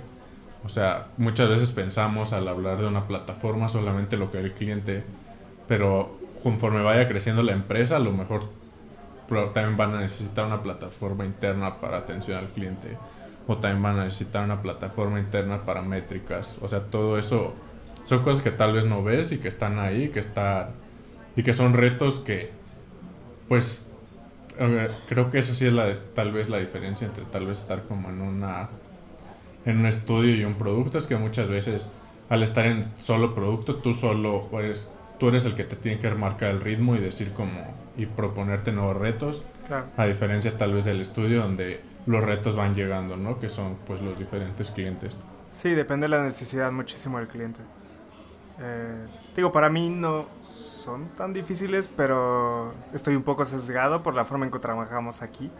O 0.65 0.69
sea, 0.69 1.07
muchas 1.17 1.47
veces 1.47 1.71
pensamos 1.71 2.33
al 2.33 2.47
hablar 2.47 2.79
de 2.79 2.87
una 2.87 3.07
plataforma 3.07 3.69
solamente 3.69 4.17
lo 4.17 4.31
que 4.31 4.39
el 4.39 4.53
cliente, 4.53 5.03
pero 5.67 6.16
conforme 6.43 6.81
vaya 6.81 7.07
creciendo 7.07 7.43
la 7.43 7.53
empresa, 7.53 7.97
a 7.97 7.99
lo 7.99 8.11
mejor 8.11 8.43
también 9.53 9.77
van 9.77 9.95
a 9.95 9.99
necesitar 9.99 10.45
una 10.45 10.61
plataforma 10.61 11.25
interna 11.25 11.79
para 11.81 11.97
atención 11.97 12.37
al 12.37 12.47
cliente 12.47 12.97
o 13.47 13.57
también 13.57 13.81
van 13.81 13.99
a 13.99 14.03
necesitar 14.05 14.43
una 14.43 14.61
plataforma 14.61 15.19
interna 15.19 15.63
para 15.63 15.81
métricas. 15.81 16.57
O 16.61 16.67
sea, 16.67 16.81
todo 16.81 17.17
eso 17.17 17.53
son 18.03 18.23
cosas 18.23 18.41
que 18.41 18.51
tal 18.51 18.73
vez 18.73 18.85
no 18.85 19.03
ves 19.03 19.31
y 19.31 19.39
que 19.39 19.47
están 19.47 19.79
ahí, 19.79 20.09
que 20.09 20.19
están 20.19 20.67
y 21.35 21.43
que 21.43 21.53
son 21.53 21.73
retos 21.73 22.19
que 22.19 22.51
pues 23.47 23.85
creo 25.07 25.29
que 25.29 25.37
eso 25.37 25.53
sí 25.53 25.67
es 25.67 25.73
la 25.73 25.93
tal 26.15 26.31
vez 26.31 26.49
la 26.49 26.57
diferencia 26.57 27.05
entre 27.05 27.23
tal 27.25 27.45
vez 27.45 27.59
estar 27.59 27.83
como 27.83 28.09
en 28.09 28.21
una 28.21 28.69
en 29.65 29.79
un 29.79 29.85
estudio 29.85 30.35
y 30.35 30.43
un 30.43 30.55
producto 30.55 30.97
es 30.97 31.05
que 31.05 31.15
muchas 31.15 31.47
veces 31.47 31.89
al 32.29 32.41
estar 32.41 32.65
en 32.65 32.87
solo 33.01 33.35
producto 33.35 33.75
tú 33.75 33.93
solo 33.93 34.47
pues 34.49 34.89
tú 35.19 35.29
eres 35.29 35.45
el 35.45 35.55
que 35.55 35.63
te 35.63 35.75
tiene 35.75 35.99
que 35.99 36.09
marcar 36.11 36.51
el 36.51 36.61
ritmo 36.61 36.95
y 36.95 36.99
decir 36.99 37.31
como 37.33 37.75
y 37.97 38.05
proponerte 38.05 38.71
nuevos 38.71 38.97
retos 38.97 39.43
a 39.97 40.05
diferencia 40.05 40.57
tal 40.57 40.73
vez 40.73 40.85
del 40.85 41.01
estudio 41.01 41.41
donde 41.41 41.81
los 42.05 42.23
retos 42.23 42.55
van 42.55 42.73
llegando, 42.75 43.17
¿no? 43.17 43.39
Que 43.39 43.49
son 43.49 43.75
pues 43.85 44.01
los 44.01 44.17
diferentes 44.17 44.69
clientes. 44.71 45.13
Sí, 45.49 45.73
depende 45.73 46.05
de 46.05 46.09
la 46.09 46.23
necesidad 46.23 46.71
muchísimo 46.71 47.17
del 47.17 47.27
cliente. 47.27 47.59
Eh, 48.59 49.05
digo, 49.35 49.51
para 49.51 49.69
mí 49.69 49.89
no 49.89 50.25
son 50.41 51.09
tan 51.09 51.33
difíciles, 51.33 51.89
pero 51.89 52.73
estoy 52.93 53.15
un 53.15 53.23
poco 53.23 53.43
sesgado 53.45 54.01
por 54.03 54.15
la 54.15 54.25
forma 54.25 54.45
en 54.45 54.51
que 54.51 54.59
trabajamos 54.59 55.21
aquí. 55.21 55.51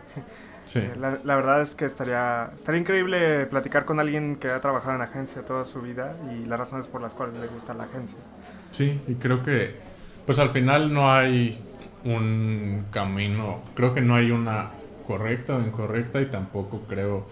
Sí. 0.64 0.80
Eh, 0.80 0.92
la, 0.98 1.18
la, 1.24 1.36
verdad 1.36 1.62
es 1.62 1.74
que 1.74 1.84
estaría, 1.84 2.50
estaría 2.54 2.80
increíble 2.80 3.46
platicar 3.46 3.84
con 3.84 4.00
alguien 4.00 4.36
que 4.36 4.50
ha 4.50 4.60
trabajado 4.60 4.96
en 4.96 5.00
agencia 5.00 5.42
toda 5.42 5.64
su 5.64 5.80
vida 5.80 6.14
y 6.30 6.44
las 6.44 6.58
razones 6.58 6.88
por 6.88 7.00
las 7.00 7.14
cuales 7.14 7.40
le 7.40 7.46
gusta 7.46 7.72
la 7.72 7.84
agencia. 7.84 8.18
Sí, 8.78 9.00
y 9.08 9.14
creo 9.14 9.42
que 9.42 9.74
pues 10.24 10.38
al 10.38 10.50
final 10.50 10.94
no 10.94 11.10
hay 11.10 11.58
un 12.04 12.84
camino, 12.92 13.58
creo 13.74 13.92
que 13.92 14.00
no 14.00 14.14
hay 14.14 14.30
una 14.30 14.70
correcta 15.04 15.56
o 15.56 15.60
incorrecta 15.60 16.20
y 16.20 16.26
tampoco 16.26 16.82
creo 16.88 17.26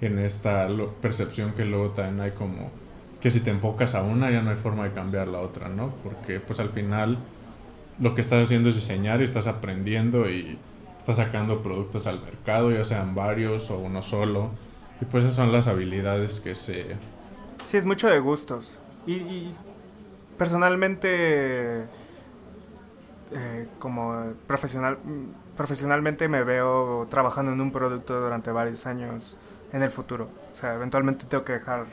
en 0.00 0.18
esta 0.18 0.66
percepción 1.00 1.52
que 1.52 1.64
luego 1.64 1.90
también 1.90 2.20
hay 2.20 2.30
como 2.32 2.72
que 3.20 3.30
si 3.30 3.38
te 3.38 3.50
enfocas 3.50 3.94
a 3.94 4.02
una 4.02 4.32
ya 4.32 4.42
no 4.42 4.50
hay 4.50 4.56
forma 4.56 4.82
de 4.82 4.90
cambiar 4.90 5.28
la 5.28 5.38
otra, 5.38 5.68
¿no? 5.68 5.94
Porque 6.02 6.40
pues 6.40 6.58
al 6.58 6.70
final 6.70 7.16
lo 8.00 8.16
que 8.16 8.20
estás 8.20 8.42
haciendo 8.42 8.70
es 8.70 8.74
diseñar 8.74 9.20
y 9.20 9.24
estás 9.24 9.46
aprendiendo 9.46 10.28
y 10.28 10.58
estás 10.98 11.18
sacando 11.18 11.62
productos 11.62 12.08
al 12.08 12.20
mercado, 12.22 12.72
ya 12.72 12.82
sean 12.82 13.14
varios 13.14 13.70
o 13.70 13.78
uno 13.78 14.02
solo. 14.02 14.50
Y 15.00 15.04
pues 15.04 15.22
esas 15.22 15.36
son 15.36 15.52
las 15.52 15.68
habilidades 15.68 16.40
que 16.40 16.56
se... 16.56 16.96
Sí, 17.66 17.76
es 17.76 17.86
mucho 17.86 18.08
de 18.08 18.18
gustos. 18.18 18.80
Y, 19.06 19.52
personalmente, 20.38 21.84
eh, 23.32 23.68
como 23.78 24.32
profesional, 24.46 24.98
profesionalmente 25.56 26.28
me 26.28 26.44
veo 26.44 27.06
trabajando 27.10 27.52
en 27.52 27.60
un 27.60 27.72
producto 27.72 28.20
durante 28.20 28.50
varios 28.50 28.86
años 28.86 29.38
en 29.72 29.82
el 29.82 29.90
futuro. 29.90 30.28
O 30.52 30.56
sea, 30.56 30.74
eventualmente 30.74 31.24
tengo 31.26 31.44
que 31.44 31.54
dejar 31.54 31.86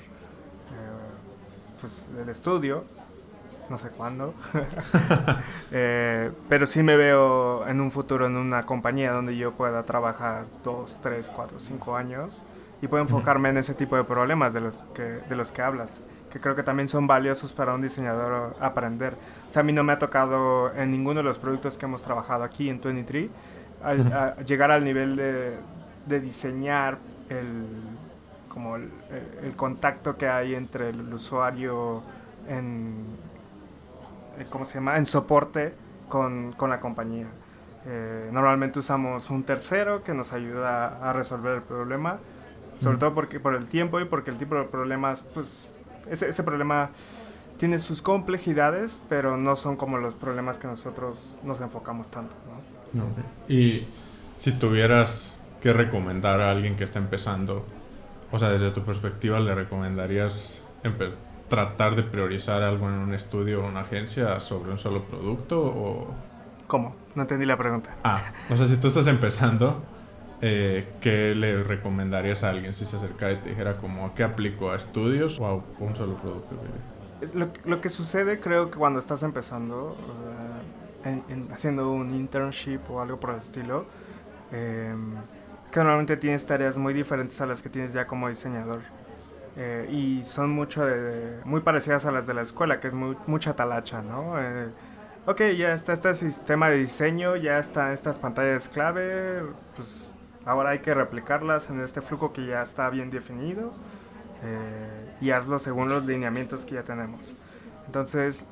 pues, 1.80 2.10
el 2.22 2.30
estudio, 2.30 2.84
no 3.70 3.78
sé 3.78 3.90
cuándo, 3.90 4.34
eh, 5.72 6.32
pero 6.50 6.66
sí 6.66 6.84
me 6.84 6.98
veo 6.98 7.68
en 7.68 7.80
un 7.80 7.92
futuro 7.92 8.26
en 8.26 8.36
una 8.36 8.64
compañía 8.64 9.12
donde 9.12 9.38
yo 9.38 9.52
pueda 9.54 9.84
trabajar 9.84 10.46
dos, 10.64 11.00
tres, 11.02 11.30
cuatro, 11.34 11.60
cinco 11.60 11.96
años 11.96 12.44
y 12.82 12.88
puedo 12.88 13.04
enfocarme 13.04 13.50
en 13.50 13.58
ese 13.58 13.74
tipo 13.74 13.96
de 13.96 14.04
problemas 14.04 14.54
de 14.54 14.62
los 14.62 14.84
que, 14.94 15.04
de 15.04 15.36
los 15.36 15.52
que 15.52 15.62
hablas, 15.62 16.02
que 16.32 16.40
creo 16.40 16.56
que 16.56 16.64
también 16.64 16.88
son 16.88 17.08
valiosos 17.08 17.54
para 17.54 17.74
un 17.74 17.82
diseñador 17.82 18.56
aprender. 18.60 19.16
O 19.48 19.52
sea, 19.52 19.62
a 19.62 19.64
mí 19.64 19.74
no 19.74 19.84
me 19.84 19.94
ha 19.94 20.00
tocado 20.00 20.74
en 20.74 20.92
ninguno 20.92 21.20
de 21.20 21.24
los 21.24 21.40
productos 21.40 21.78
que 21.78 21.86
hemos 21.86 22.04
trabajado 22.04 22.44
aquí 22.44 22.70
en 22.70 22.80
23 22.82 23.30
llegar 24.46 24.72
al 24.72 24.84
nivel 24.84 25.16
de, 25.16 25.54
de 26.06 26.20
diseñar 26.20 26.98
el 27.30 27.66
como 28.50 28.76
el, 28.76 29.56
contacto 29.56 30.18
que 30.18 30.28
hay 30.28 30.56
entre 30.56 30.90
el, 30.90 31.14
usuario 31.14 32.02
en, 32.50 33.06
eh, 34.38 34.46
¿cómo 34.50 34.66
se 34.66 34.76
llama? 34.76 34.98
En 34.98 35.06
soporte 35.06 35.74
con, 36.10 36.52
con 36.54 36.70
la 36.70 36.80
compañía. 36.80 37.28
Eh, 37.86 38.30
normalmente 38.34 38.80
usamos 38.80 39.30
un 39.30 39.44
tercero 39.44 40.04
que 40.04 40.14
nos 40.14 40.34
ayuda 40.34 41.00
a 41.08 41.14
resolver 41.14 41.56
el 41.56 41.62
problema, 41.62 42.18
sobre 42.80 42.98
todo 42.98 43.14
porque, 43.14 43.40
por 43.40 43.56
el 43.56 43.66
tiempo 43.66 44.00
y 44.00 44.06
porque 44.06 44.32
el 44.32 44.38
tipo 44.38 44.56
de 44.56 44.64
problemas, 44.64 45.24
pues 45.34 45.70
ese, 46.10 46.30
ese 46.30 46.44
problema 46.44 46.92
tiene 47.58 47.80
sus 47.80 48.02
complejidades, 48.02 49.02
pero 49.10 49.38
no 49.38 49.56
son 49.56 49.76
como 49.76 49.98
los 49.98 50.16
problemas 50.16 50.60
que 50.60 50.68
nosotros 50.68 51.38
nos 51.44 51.62
enfocamos 51.62 52.10
tanto. 52.10 52.36
¿no? 52.94 53.04
Y 53.54 53.88
si 54.36 54.54
tuvieras 54.54 55.38
que 55.62 55.74
recomendar 55.74 56.40
a 56.40 56.52
alguien 56.52 56.78
que 56.78 56.86
está 56.86 57.00
empezando 57.00 57.66
o 58.32 58.38
sea, 58.38 58.50
desde 58.50 58.72
tu 58.72 58.84
perspectiva, 58.84 59.40
¿le 59.40 59.56
recomendarías 59.56 60.62
tratar 61.50 61.96
de 61.96 62.04
priorizar 62.04 62.62
algo 62.62 62.88
en 62.88 62.96
un 62.96 63.14
estudio 63.14 63.64
o 63.64 63.68
una 63.68 63.82
agencia 63.82 64.40
sobre 64.40 64.72
un 64.72 64.78
solo 64.78 65.04
producto 65.04 65.60
o...? 65.60 66.14
¿Cómo? 66.68 66.96
No 67.16 67.24
entendí 67.24 67.46
la 67.46 67.58
pregunta. 67.58 67.96
Ah, 68.04 68.22
o 68.50 68.56
sea, 68.56 68.68
si 68.68 68.78
tú 68.78 68.88
estás 68.88 69.08
empezando, 69.08 69.82
eh, 70.42 70.88
¿qué 71.02 71.36
le 71.36 71.64
recomendarías 71.64 72.44
a 72.44 72.50
alguien 72.50 72.76
si 72.76 72.86
se 72.86 72.98
acercara 72.98 73.34
y 73.34 73.38
te 73.38 73.50
dijera 73.50 73.78
como, 73.78 74.14
¿qué 74.16 74.24
aplico 74.24 74.72
a 74.72 74.78
estudios 74.78 75.40
o 75.40 75.46
a 75.46 75.56
un 75.56 75.96
solo 75.96 76.16
producto? 76.16 76.56
Lo, 77.34 77.50
lo 77.66 77.82
que 77.82 77.90
sucede 77.90 78.40
creo 78.40 78.72
que 78.72 78.78
cuando 78.78 79.00
estás 79.00 79.24
empezando, 79.24 79.98
haciendo 81.52 81.92
un 81.92 82.14
internship 82.16 82.80
o 82.90 83.02
algo 83.02 83.20
por 83.20 83.32
el 83.32 83.38
estilo, 83.38 83.86
eh, 84.52 84.96
que 85.72 85.80
normalmente 85.80 86.18
tienes 86.18 86.46
tareas 86.46 86.78
muy 86.78 86.94
diferentes 86.94 87.40
a 87.42 87.46
las 87.46 87.62
que 87.62 87.70
tienes 87.70 87.94
ya 87.94 88.08
como 88.08 88.30
diseñador. 88.30 88.80
Eh, 89.56 89.88
y 89.92 90.24
son 90.24 90.52
mucho 90.52 90.86
de, 90.86 91.40
muy 91.44 91.62
parecidas 91.62 92.06
a 92.06 92.12
las 92.12 92.26
de 92.28 92.34
la 92.34 92.42
escuela, 92.42 92.80
que 92.80 92.88
es 92.88 92.94
muy, 92.94 93.18
mucha 93.28 93.56
talacha, 93.56 94.02
¿no? 94.02 94.40
Eh, 94.42 94.70
ok, 95.26 95.42
ya 95.58 95.74
está 95.74 95.94
este 95.94 96.14
sistema 96.14 96.70
de 96.70 96.78
diseño, 96.78 97.36
ya 97.36 97.60
están 97.60 97.92
estas 97.92 98.20
pantallas 98.20 98.70
clave, 98.70 99.44
pues 99.76 100.10
ahora 100.46 100.72
hay 100.72 100.80
que 100.80 100.94
replicarlas 100.94 101.70
en 101.70 101.82
este 101.82 102.02
flujo 102.02 102.34
que 102.34 102.46
ya 102.46 102.62
está 102.62 102.90
bien 102.90 103.10
definido 103.10 103.74
eh, 104.44 105.16
y 105.22 105.32
hazlo 105.32 105.60
según 105.60 105.90
los 105.90 106.06
lineamientos 106.06 106.66
que 106.66 106.76
ya 106.76 106.84
tenemos. 106.84 107.36
Entonces, 107.86 108.46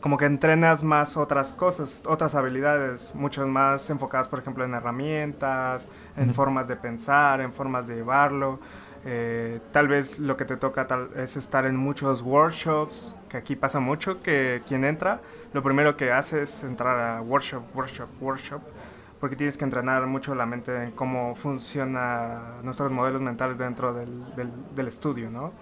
como 0.00 0.16
que 0.16 0.24
entrenas 0.24 0.82
más 0.82 1.16
otras 1.16 1.52
cosas, 1.52 2.02
otras 2.06 2.34
habilidades, 2.34 3.14
mucho 3.14 3.46
más 3.46 3.88
enfocadas, 3.88 4.26
por 4.26 4.40
ejemplo, 4.40 4.64
en 4.64 4.74
herramientas, 4.74 5.86
en 6.16 6.34
formas 6.34 6.66
de 6.66 6.74
pensar, 6.74 7.40
en 7.40 7.52
formas 7.52 7.86
de 7.86 7.94
llevarlo. 7.94 8.58
Eh, 9.04 9.60
tal 9.72 9.88
vez 9.88 10.18
lo 10.18 10.36
que 10.36 10.44
te 10.44 10.56
toca 10.56 10.86
tal, 10.86 11.10
es 11.16 11.36
estar 11.36 11.66
en 11.66 11.76
muchos 11.76 12.22
workshops, 12.22 13.14
que 13.28 13.36
aquí 13.36 13.56
pasa 13.56 13.80
mucho, 13.80 14.22
que 14.22 14.62
quien 14.66 14.84
entra, 14.84 15.20
lo 15.52 15.62
primero 15.62 15.96
que 15.96 16.10
hace 16.10 16.42
es 16.42 16.64
entrar 16.64 16.98
a 16.98 17.22
workshop, 17.22 17.62
workshop, 17.74 18.08
workshop, 18.20 18.60
porque 19.20 19.36
tienes 19.36 19.58
que 19.58 19.64
entrenar 19.64 20.06
mucho 20.06 20.34
la 20.34 20.46
mente 20.46 20.84
en 20.84 20.90
cómo 20.92 21.34
funcionan 21.34 22.62
nuestros 22.62 22.90
modelos 22.92 23.20
mentales 23.20 23.58
dentro 23.58 23.92
del, 23.92 24.24
del, 24.74 24.86
estudio, 24.86 25.30
¿no? 25.30 25.52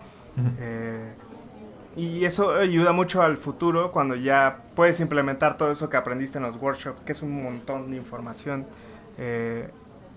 Y 1.97 2.27
eso 2.27 2.55
ayuda 2.55 2.93
mucho 2.93 3.23
al 3.23 3.39
futuro 3.39 3.91
cuando 3.91 4.15
ya 4.15 4.65
puedes 4.75 5.01
implementar 5.01 5.57
todo 5.57 5.71
eso 5.71 5.89
que 5.89 5.97
aprendiste 5.97 6.37
en 6.37 6.45
los 6.45 6.57
workshops, 6.57 7.03
que 7.03 7.13
es 7.13 7.23
un 7.23 7.43
montón 7.43 7.91
de 7.91 7.97
información. 7.97 8.67
Eh, 9.17 9.71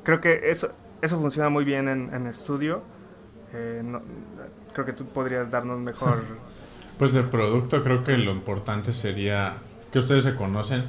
creo 0.04 0.20
que 0.20 0.52
eso, 0.52 0.74
eso 1.02 1.18
funciona 1.22 1.48
muy 1.48 1.64
bien 1.64 1.88
en, 1.88 2.28
estudio. 2.28 2.82
Eh, 3.54 3.82
creo 4.74 4.86
que 4.86 4.92
tú 4.92 5.06
podrías 5.06 5.50
darnos 5.50 5.80
mejor... 5.80 6.22
Pues 6.98 7.14
de 7.14 7.24
producto 7.24 7.82
creo 7.82 8.04
que 8.04 8.18
lo 8.18 8.32
importante 8.34 8.92
sería 8.92 9.58
que 9.90 10.00
ustedes 10.00 10.26
se 10.26 10.36
conocen. 10.36 10.84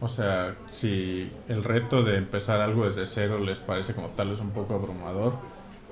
O 0.00 0.08
sea, 0.08 0.54
si 0.70 1.30
el 1.48 1.64
reto 1.64 2.02
de 2.02 2.18
empezar 2.18 2.60
algo 2.60 2.88
desde 2.88 3.06
cero 3.06 3.38
les 3.38 3.58
parece 3.58 3.94
como 3.94 4.08
tal 4.08 4.32
es 4.32 4.40
un 4.40 4.50
poco 4.50 4.74
abrumador, 4.74 5.34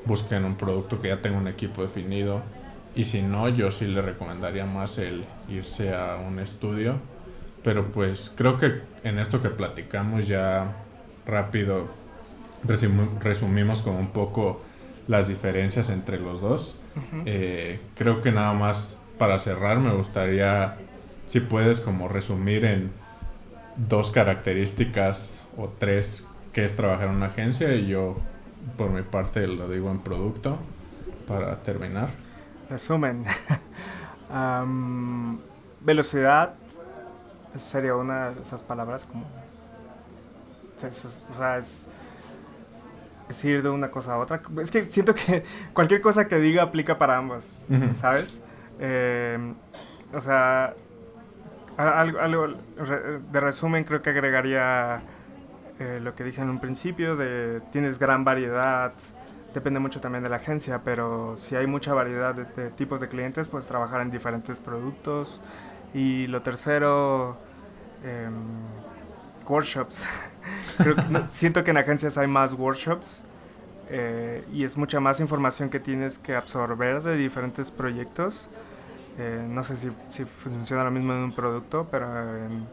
busquen 0.04 0.44
un 0.44 0.56
producto 0.56 1.00
que 1.00 1.08
ya 1.08 1.22
tenga 1.22 1.38
un 1.38 1.48
equipo 1.48 1.82
definido, 1.82 2.42
y 2.94 3.06
si 3.06 3.22
no, 3.22 3.48
yo 3.48 3.70
sí 3.70 3.86
le 3.86 4.02
recomendaría 4.02 4.66
más 4.66 4.98
el 4.98 5.24
irse 5.48 5.94
a 5.94 6.16
un 6.16 6.38
estudio. 6.38 6.96
Pero 7.64 7.86
pues 7.92 8.32
creo 8.36 8.58
que 8.58 8.80
en 9.04 9.18
esto 9.18 9.40
que 9.40 9.48
platicamos 9.48 10.26
ya 10.26 10.76
rápido 11.26 11.86
resumimos 13.20 13.82
como 13.82 13.98
un 13.98 14.08
poco 14.08 14.60
las 15.08 15.28
diferencias 15.28 15.88
entre 15.90 16.18
los 16.18 16.40
dos. 16.40 16.80
Eh, 17.24 17.80
creo 17.96 18.20
que 18.20 18.32
nada 18.32 18.52
más 18.52 18.98
para 19.16 19.38
cerrar 19.38 19.78
me 19.78 19.92
gustaría, 19.92 20.76
si 21.26 21.40
puedes 21.40 21.80
como 21.80 22.08
resumir 22.08 22.64
en 22.64 22.90
dos 23.76 24.10
características 24.10 25.44
o 25.56 25.68
tres 25.68 26.28
que 26.52 26.64
es 26.64 26.76
trabajar 26.76 27.08
en 27.08 27.14
una 27.16 27.26
agencia 27.26 27.74
y 27.74 27.86
yo 27.86 28.16
por 28.76 28.90
mi 28.90 29.02
parte 29.02 29.46
lo 29.46 29.68
digo 29.68 29.90
en 29.90 30.00
producto 30.00 30.58
para 31.26 31.56
terminar. 31.62 32.10
Resumen. 32.68 33.24
velocidad 35.80 36.54
sería 37.58 37.94
una 37.96 38.30
de 38.30 38.42
esas 38.42 38.62
palabras 38.62 39.04
como... 39.04 39.24
O 40.76 41.36
sea, 41.36 41.58
es, 41.58 41.88
ir 43.44 43.62
de 43.62 43.68
una 43.68 43.90
cosa 43.90 44.14
a 44.14 44.18
otra. 44.18 44.42
Es 44.60 44.70
que 44.70 44.84
siento 44.84 45.14
que 45.14 45.44
cualquier 45.72 46.00
cosa 46.00 46.28
que 46.28 46.36
diga 46.38 46.62
aplica 46.62 46.98
para 46.98 47.16
ambas, 47.16 47.58
¿sabes? 48.00 48.40
Em, 48.78 49.54
o 50.12 50.20
sea, 50.20 50.74
algo, 51.76 52.20
algo, 52.20 52.48
de 52.48 53.40
resumen 53.40 53.84
creo 53.84 54.02
que 54.02 54.10
agregaría 54.10 55.02
eh, 55.78 56.00
lo 56.02 56.14
que 56.14 56.24
dije 56.24 56.42
en 56.42 56.50
un 56.50 56.60
principio, 56.60 57.16
de 57.16 57.60
tienes 57.70 57.98
gran 57.98 58.24
variedad 58.24 58.92
depende 59.52 59.80
mucho 59.80 60.00
también 60.00 60.24
de 60.24 60.30
la 60.30 60.36
agencia, 60.36 60.80
pero 60.84 61.36
si 61.36 61.56
hay 61.56 61.66
mucha 61.66 61.92
variedad 61.94 62.34
de, 62.34 62.70
tipos 62.70 63.00
de 63.00 63.08
clientes, 63.08 63.48
puedes 63.48 63.66
trabajar 63.66 64.00
en 64.00 64.10
diferentes 64.10 64.60
productos. 64.60 65.42
Y 65.94 66.26
lo 66.28 66.42
tercero, 66.42 67.36
em, 68.02 68.32
workshops. 69.46 70.06
siento 71.26 71.62
que 71.64 71.70
en 71.70 71.76
agencias 71.76 72.16
hay 72.16 72.26
más 72.26 72.54
workshops 72.54 73.24
eh, 73.90 74.44
y 74.52 74.64
es 74.64 74.76
mucha 74.78 75.00
más 75.00 75.20
información 75.20 75.68
que 75.68 75.80
tienes 75.80 76.18
que 76.18 76.34
absorber 76.34 77.02
de 77.02 77.16
diferentes 77.16 77.70
proyectos. 77.70 78.48
Eh, 79.18 79.44
no 79.48 79.62
sé 79.62 79.76
si, 79.76 79.90
si, 80.10 80.24
funciona 80.24 80.84
lo 80.84 80.90
mismo 80.90 81.12
en 81.12 81.18
un 81.18 81.32
producto, 81.32 81.86
pero 81.90 82.06
en, 82.46 82.66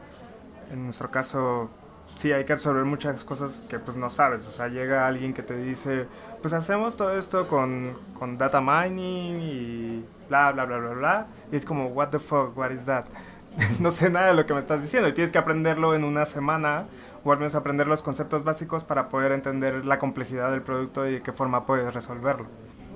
en 0.72 0.84
nuestro 0.86 1.12
caso 1.12 1.70
sí 2.16 2.32
hay 2.32 2.46
que 2.46 2.54
resolver 2.54 2.86
muchas 2.86 3.24
cosas 3.24 3.64
que 3.70 3.80
pues 3.80 3.98
no 3.98 4.10
sabes. 4.10 4.48
O 4.48 4.52
sea, 4.52 4.68
llega 4.68 5.08
alguien 5.08 5.34
que 5.34 5.44
te 5.44 5.56
dice, 5.56 6.08
pues 6.42 6.54
hacemos 6.54 6.98
todo 6.98 7.18
esto 7.18 7.48
con, 7.48 7.94
con 8.18 8.38
data 8.38 8.62
mining 8.62 9.42
y 9.42 10.06
bla, 10.28 10.52
bla, 10.52 10.66
bla, 10.66 10.78
bla, 10.78 10.90
bla. 10.92 11.28
Y 11.52 11.56
es 11.56 11.66
como, 11.66 11.88
what 11.88 12.10
the 12.10 12.20
fuck, 12.20 12.58
what 12.58 12.72
is 12.72 12.86
that? 12.86 13.06
no 13.80 13.92
sé 13.92 14.10
nada 14.10 14.28
de 14.28 14.34
lo 14.34 14.46
que 14.46 14.54
me 14.54 14.60
estás 14.60 14.82
diciendo 14.82 15.10
y 15.10 15.14
tienes 15.14 15.32
que 15.32 15.38
aprenderlo 15.38 15.96
en 15.96 16.04
una 16.04 16.26
semana 16.26 16.86
o 17.24 17.32
al 17.32 17.40
menos 17.40 17.56
aprender 17.56 17.88
los 17.88 18.04
conceptos 18.04 18.44
básicos 18.44 18.84
para 18.84 19.10
poder 19.10 19.32
entender 19.32 19.86
la 19.86 20.00
complejidad 20.00 20.52
del 20.52 20.62
producto 20.62 21.08
y 21.08 21.14
de 21.14 21.22
qué 21.22 21.32
forma 21.32 21.66
puedes 21.66 21.94
resolverlo. 21.94 22.48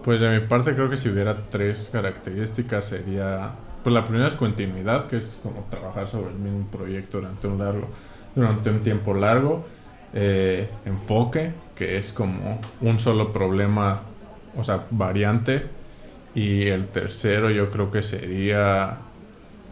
Pues 0.03 0.19
de 0.19 0.37
mi 0.37 0.45
parte 0.45 0.73
creo 0.73 0.89
que 0.89 0.97
si 0.97 1.09
hubiera 1.09 1.35
tres 1.49 1.89
características 1.91 2.85
sería, 2.85 3.51
pues 3.83 3.93
la 3.93 4.05
primera 4.05 4.27
es 4.27 4.33
continuidad, 4.33 5.07
que 5.07 5.17
es 5.17 5.39
como 5.41 5.65
trabajar 5.69 6.09
sobre 6.09 6.31
el 6.31 6.39
mismo 6.39 6.67
proyecto 6.67 7.19
durante 7.19 7.47
un 7.47 7.57
largo, 7.57 7.87
durante 8.35 8.69
un 8.69 8.79
tiempo 8.81 9.13
largo. 9.13 9.65
Eh, 10.15 10.69
enfoque, 10.85 11.53
que 11.75 11.97
es 11.97 12.13
como 12.13 12.59
un 12.81 12.99
solo 12.99 13.33
problema, 13.33 14.01
o 14.57 14.63
sea, 14.63 14.85
variante. 14.91 15.63
Y 16.35 16.67
el 16.67 16.87
tercero 16.87 17.49
yo 17.49 17.71
creo 17.71 17.89
que 17.89 18.01
sería, 18.01 18.97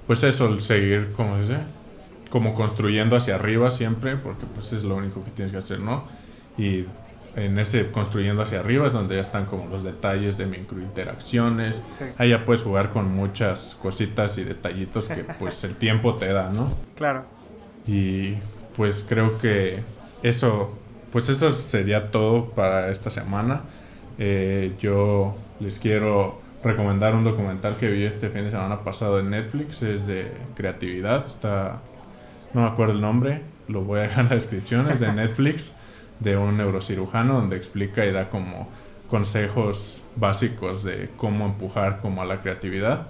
pues 0.07 0.23
eso, 0.23 0.47
el 0.47 0.61
seguir, 0.61 1.11
como 1.11 1.39
dice, 1.39 1.57
como 2.29 2.55
construyendo 2.55 3.17
hacia 3.17 3.35
arriba 3.35 3.69
siempre, 3.69 4.15
porque 4.15 4.45
pues 4.53 4.71
es 4.73 4.83
lo 4.83 4.95
único 4.95 5.23
que 5.23 5.31
tienes 5.31 5.51
que 5.51 5.57
hacer, 5.57 5.79
¿no? 5.79 6.05
Y 6.57 6.85
en 7.35 7.57
ese 7.59 7.91
construyendo 7.91 8.41
hacia 8.41 8.59
arriba 8.59 8.87
es 8.87 8.93
donde 8.93 9.15
ya 9.15 9.21
están 9.21 9.45
como 9.45 9.67
los 9.67 9.83
detalles 9.83 10.37
de 10.37 10.45
microinteracciones. 10.45 11.79
Ahí 12.17 12.29
ya 12.29 12.45
puedes 12.45 12.61
jugar 12.61 12.91
con 12.91 13.13
muchas 13.13 13.77
cositas 13.81 14.37
y 14.37 14.43
detallitos 14.43 15.05
que 15.05 15.23
pues 15.39 15.63
el 15.63 15.75
tiempo 15.75 16.15
te 16.15 16.31
da, 16.33 16.49
¿no? 16.49 16.71
Claro. 16.95 17.23
Y 17.87 18.35
pues 18.75 19.05
creo 19.07 19.39
que 19.39 19.79
eso, 20.23 20.77
pues 21.11 21.29
eso 21.29 21.51
sería 21.51 22.11
todo 22.11 22.49
para 22.49 22.91
esta 22.91 23.09
semana. 23.09 23.61
Eh, 24.19 24.73
yo 24.79 25.35
les 25.59 25.79
quiero 25.79 26.41
recomendar 26.63 27.15
un 27.15 27.23
documental 27.23 27.75
que 27.75 27.87
vi 27.87 28.03
este 28.03 28.29
fin 28.29 28.43
de 28.43 28.51
semana 28.51 28.83
pasado 28.83 29.19
en 29.19 29.29
Netflix, 29.31 29.81
es 29.81 30.05
de 30.05 30.31
creatividad, 30.55 31.25
está, 31.25 31.79
no 32.53 32.61
me 32.61 32.67
acuerdo 32.67 32.93
el 32.93 33.01
nombre, 33.01 33.41
lo 33.67 33.81
voy 33.81 33.99
a 33.99 34.03
dejar 34.03 34.25
en 34.25 34.29
la 34.29 34.35
descripción, 34.35 34.91
es 34.91 34.99
de 34.99 35.11
Netflix 35.13 35.75
de 36.21 36.37
un 36.37 36.57
neurocirujano 36.57 37.33
donde 37.33 37.57
explica 37.57 38.05
y 38.05 38.11
da 38.11 38.29
como 38.29 38.69
consejos 39.09 40.01
básicos 40.15 40.83
de 40.83 41.09
cómo 41.17 41.45
empujar 41.45 41.99
como 42.01 42.21
a 42.21 42.25
la 42.25 42.41
creatividad. 42.41 43.07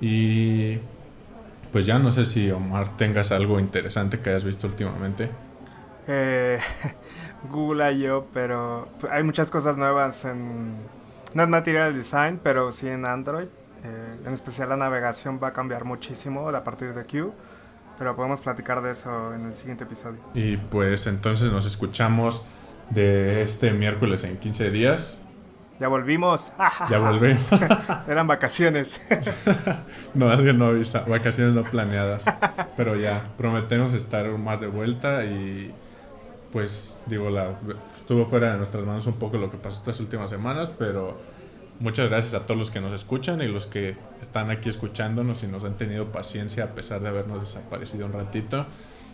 Y 0.00 0.78
pues 1.72 1.86
ya 1.86 1.98
no 1.98 2.12
sé 2.12 2.26
si 2.26 2.50
Omar 2.50 2.96
tengas 2.96 3.32
algo 3.32 3.58
interesante 3.58 4.20
que 4.20 4.30
hayas 4.30 4.44
visto 4.44 4.66
últimamente. 4.66 5.30
Eh, 6.06 6.60
Google 7.50 7.98
yo, 7.98 8.26
pero 8.32 8.88
hay 9.10 9.22
muchas 9.22 9.50
cosas 9.50 9.76
nuevas 9.76 10.24
en... 10.24 10.74
No 11.34 11.42
es 11.42 11.48
Material 11.48 11.92
Design, 11.92 12.38
pero 12.42 12.70
sí 12.70 12.88
en 12.88 13.04
Android. 13.04 13.48
Eh, 13.82 14.16
en 14.24 14.32
especial 14.32 14.68
la 14.68 14.76
navegación 14.76 15.40
va 15.42 15.48
a 15.48 15.52
cambiar 15.52 15.84
muchísimo 15.84 16.48
a 16.48 16.64
partir 16.64 16.94
de 16.94 17.04
Q. 17.04 17.32
Pero 17.98 18.16
podemos 18.16 18.40
platicar 18.40 18.82
de 18.82 18.90
eso 18.90 19.34
en 19.34 19.46
el 19.46 19.52
siguiente 19.52 19.84
episodio. 19.84 20.20
Y 20.34 20.56
pues 20.56 21.06
entonces 21.06 21.52
nos 21.52 21.66
escuchamos 21.66 22.44
de 22.90 23.42
este 23.42 23.72
miércoles 23.72 24.24
en 24.24 24.36
15 24.36 24.70
días. 24.70 25.20
Ya 25.80 25.88
volvimos. 25.88 26.52
ya 26.90 26.98
volví. 26.98 27.36
Eran 28.08 28.26
vacaciones. 28.26 29.00
no, 30.14 30.28
alguien 30.30 30.58
no 30.58 30.66
avisa. 30.66 31.00
Vacaciones 31.00 31.54
no 31.54 31.62
planeadas. 31.62 32.24
Pero 32.76 32.96
ya, 32.96 33.24
prometemos 33.36 33.94
estar 33.94 34.26
más 34.38 34.60
de 34.60 34.68
vuelta 34.68 35.24
y 35.24 35.72
pues 36.52 36.96
digo, 37.06 37.30
la, 37.30 37.50
estuvo 37.98 38.26
fuera 38.26 38.52
de 38.52 38.58
nuestras 38.58 38.84
manos 38.84 39.06
un 39.06 39.14
poco 39.14 39.36
lo 39.38 39.50
que 39.50 39.56
pasó 39.56 39.78
estas 39.78 39.98
últimas 39.98 40.30
semanas, 40.30 40.70
pero 40.78 41.18
Muchas 41.80 42.08
gracias 42.08 42.34
a 42.34 42.46
todos 42.46 42.58
los 42.58 42.70
que 42.70 42.80
nos 42.80 42.92
escuchan 42.92 43.42
y 43.42 43.48
los 43.48 43.66
que 43.66 43.96
están 44.22 44.50
aquí 44.50 44.68
escuchándonos 44.68 45.42
y 45.42 45.48
nos 45.48 45.64
han 45.64 45.76
tenido 45.76 46.06
paciencia 46.12 46.64
a 46.64 46.68
pesar 46.68 47.00
de 47.00 47.08
habernos 47.08 47.40
desaparecido 47.40 48.06
un 48.06 48.12
ratito. 48.12 48.66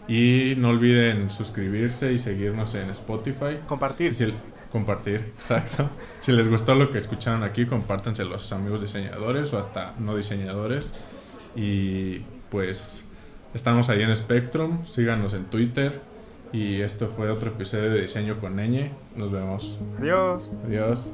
Y 0.09 0.55
no 0.59 0.71
olviden 0.71 1.31
suscribirse 1.31 2.13
y 2.13 2.19
seguirnos 2.19 2.75
en 2.75 2.91
Spotify. 2.91 3.59
Compartir. 3.67 4.35
compartir, 4.73 5.33
exacto. 5.39 5.89
si 6.19 6.33
les 6.33 6.49
gustó 6.49 6.75
lo 6.75 6.91
que 6.91 6.99
escucharon 6.99 7.45
aquí, 7.45 7.67
compártanse 7.67 8.23
a 8.23 8.25
los 8.27 8.53
amigos 8.53 8.81
diseñadores 8.81 9.53
o 9.53 9.59
hasta 9.59 9.95
no 9.99 10.17
diseñadores. 10.17 10.93
Y 11.57 12.21
pues 12.51 13.05
estamos 13.55 13.89
ahí 13.89 14.03
en 14.03 14.15
Spectrum. 14.15 14.85
Síganos 14.87 15.33
en 15.35 15.45
Twitter. 15.45 16.01
Y 16.53 16.81
esto 16.81 17.09
fue 17.17 17.31
otro 17.31 17.51
episodio 17.51 17.91
de 17.91 18.03
Diseño 18.03 18.41
con 18.41 18.57
Neñe. 18.57 18.91
Nos 19.15 19.31
vemos. 19.31 19.79
Adiós. 19.99 20.51
Adiós. 20.67 21.11